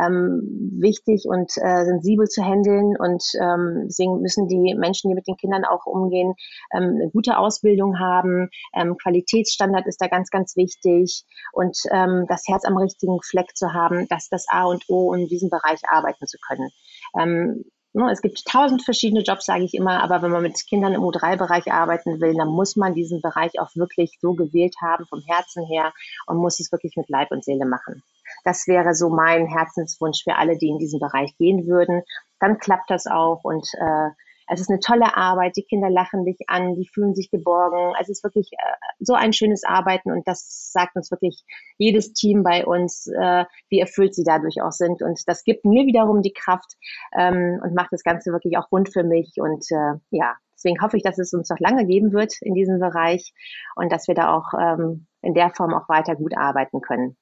ähm, 0.00 0.42
wichtig 0.78 1.24
und 1.26 1.52
äh, 1.56 1.84
sensibel 1.84 2.26
zu 2.28 2.42
handeln. 2.42 2.96
Und 2.98 3.24
ähm, 3.40 3.84
deswegen 3.86 4.20
müssen 4.20 4.48
die 4.48 4.74
Menschen, 4.74 5.10
die 5.10 5.14
mit 5.14 5.26
den 5.26 5.36
Kindern 5.36 5.64
auch 5.64 5.86
umgehen, 5.86 6.34
ähm, 6.74 6.98
eine 7.00 7.10
gute 7.10 7.38
Ausbildung 7.38 7.98
haben. 7.98 8.50
Ähm, 8.74 8.96
Qualitätsstandard 8.96 9.86
ist 9.86 10.00
da 10.00 10.08
ganz, 10.08 10.30
ganz 10.30 10.56
wichtig. 10.56 11.24
Und 11.52 11.76
ähm, 11.92 12.26
das 12.28 12.44
Herz 12.46 12.64
am 12.64 12.76
richtigen 12.76 13.20
Fleck 13.22 13.56
zu 13.56 13.72
haben, 13.72 14.06
das 14.08 14.24
ist 14.24 14.32
das 14.32 14.46
A 14.48 14.64
und 14.64 14.84
O, 14.88 15.10
um 15.12 15.20
in 15.20 15.28
diesem 15.28 15.50
Bereich 15.50 15.80
arbeiten 15.88 16.26
zu 16.26 16.38
können. 16.46 16.70
Ähm, 17.18 17.64
Ne, 17.96 18.10
es 18.10 18.20
gibt 18.20 18.44
tausend 18.44 18.84
verschiedene 18.84 19.22
Jobs, 19.22 19.46
sage 19.46 19.64
ich 19.64 19.72
immer, 19.72 20.02
aber 20.02 20.20
wenn 20.20 20.30
man 20.30 20.42
mit 20.42 20.66
Kindern 20.66 20.92
im 20.92 21.00
U3-Bereich 21.00 21.72
arbeiten 21.72 22.20
will, 22.20 22.34
dann 22.34 22.48
muss 22.48 22.76
man 22.76 22.92
diesen 22.92 23.22
Bereich 23.22 23.58
auch 23.58 23.74
wirklich 23.74 24.18
so 24.20 24.34
gewählt 24.34 24.74
haben, 24.82 25.06
vom 25.06 25.22
Herzen 25.22 25.64
her, 25.64 25.94
und 26.26 26.36
muss 26.36 26.60
es 26.60 26.70
wirklich 26.70 26.94
mit 26.96 27.08
Leib 27.08 27.30
und 27.30 27.42
Seele 27.42 27.64
machen. 27.64 28.02
Das 28.44 28.66
wäre 28.66 28.94
so 28.94 29.08
mein 29.08 29.46
Herzenswunsch 29.46 30.24
für 30.24 30.36
alle, 30.36 30.58
die 30.58 30.68
in 30.68 30.78
diesen 30.78 31.00
Bereich 31.00 31.34
gehen 31.38 31.66
würden. 31.66 32.02
Dann 32.38 32.58
klappt 32.58 32.90
das 32.90 33.06
auch 33.06 33.44
und 33.44 33.66
äh, 33.80 34.10
es 34.48 34.60
ist 34.60 34.70
eine 34.70 34.80
tolle 34.80 35.16
Arbeit, 35.16 35.56
die 35.56 35.64
Kinder 35.64 35.90
lachen 35.90 36.24
dich 36.24 36.38
an, 36.46 36.74
die 36.74 36.88
fühlen 36.88 37.14
sich 37.14 37.30
geborgen. 37.30 37.94
Es 38.00 38.08
ist 38.08 38.22
wirklich 38.22 38.50
äh, 38.52 38.94
so 39.00 39.14
ein 39.14 39.32
schönes 39.32 39.64
Arbeiten 39.64 40.12
und 40.12 40.26
das 40.26 40.70
sagt 40.72 40.96
uns 40.96 41.10
wirklich 41.10 41.42
jedes 41.78 42.12
Team 42.12 42.42
bei 42.42 42.64
uns, 42.64 43.06
äh, 43.08 43.44
wie 43.68 43.80
erfüllt 43.80 44.14
sie 44.14 44.24
dadurch 44.24 44.62
auch 44.62 44.72
sind. 44.72 45.02
Und 45.02 45.20
das 45.26 45.44
gibt 45.44 45.64
mir 45.64 45.86
wiederum 45.86 46.22
die 46.22 46.32
Kraft 46.32 46.74
ähm, 47.16 47.60
und 47.62 47.74
macht 47.74 47.92
das 47.92 48.04
Ganze 48.04 48.32
wirklich 48.32 48.56
auch 48.56 48.70
rund 48.70 48.92
für 48.92 49.02
mich. 49.02 49.34
Und 49.36 49.64
äh, 49.70 49.98
ja, 50.10 50.36
deswegen 50.54 50.80
hoffe 50.80 50.96
ich, 50.96 51.02
dass 51.02 51.18
es 51.18 51.32
uns 51.32 51.50
noch 51.50 51.58
lange 51.58 51.86
geben 51.86 52.12
wird 52.12 52.34
in 52.40 52.54
diesem 52.54 52.78
Bereich 52.78 53.32
und 53.74 53.90
dass 53.90 54.06
wir 54.06 54.14
da 54.14 54.32
auch 54.32 54.52
ähm, 54.58 55.06
in 55.22 55.34
der 55.34 55.50
Form 55.50 55.74
auch 55.74 55.88
weiter 55.88 56.14
gut 56.14 56.36
arbeiten 56.36 56.80
können. 56.80 57.16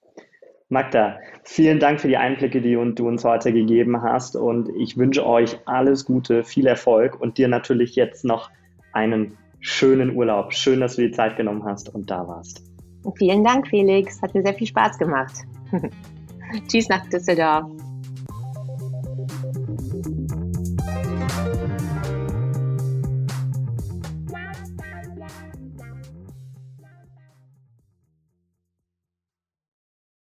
Magda, 0.70 1.18
vielen 1.44 1.78
Dank 1.78 2.00
für 2.00 2.08
die 2.08 2.16
Einblicke, 2.16 2.60
die 2.60 2.72
du 2.72 3.06
uns 3.06 3.24
heute 3.24 3.52
gegeben 3.52 4.02
hast 4.02 4.34
und 4.34 4.70
ich 4.76 4.96
wünsche 4.96 5.26
euch 5.26 5.58
alles 5.66 6.06
Gute, 6.06 6.42
viel 6.42 6.66
Erfolg 6.66 7.20
und 7.20 7.36
dir 7.36 7.48
natürlich 7.48 7.96
jetzt 7.96 8.24
noch 8.24 8.50
einen 8.92 9.36
schönen 9.60 10.16
Urlaub. 10.16 10.54
Schön, 10.54 10.80
dass 10.80 10.96
du 10.96 11.02
die 11.02 11.10
Zeit 11.10 11.36
genommen 11.36 11.64
hast 11.64 11.94
und 11.94 12.10
da 12.10 12.26
warst. 12.26 12.62
Vielen 13.16 13.44
Dank, 13.44 13.68
Felix. 13.68 14.22
Hat 14.22 14.34
mir 14.34 14.42
sehr 14.42 14.54
viel 14.54 14.66
Spaß 14.66 14.98
gemacht. 14.98 15.34
Tschüss 16.68 16.88
nach 16.88 17.06
Düsseldorf. 17.08 17.70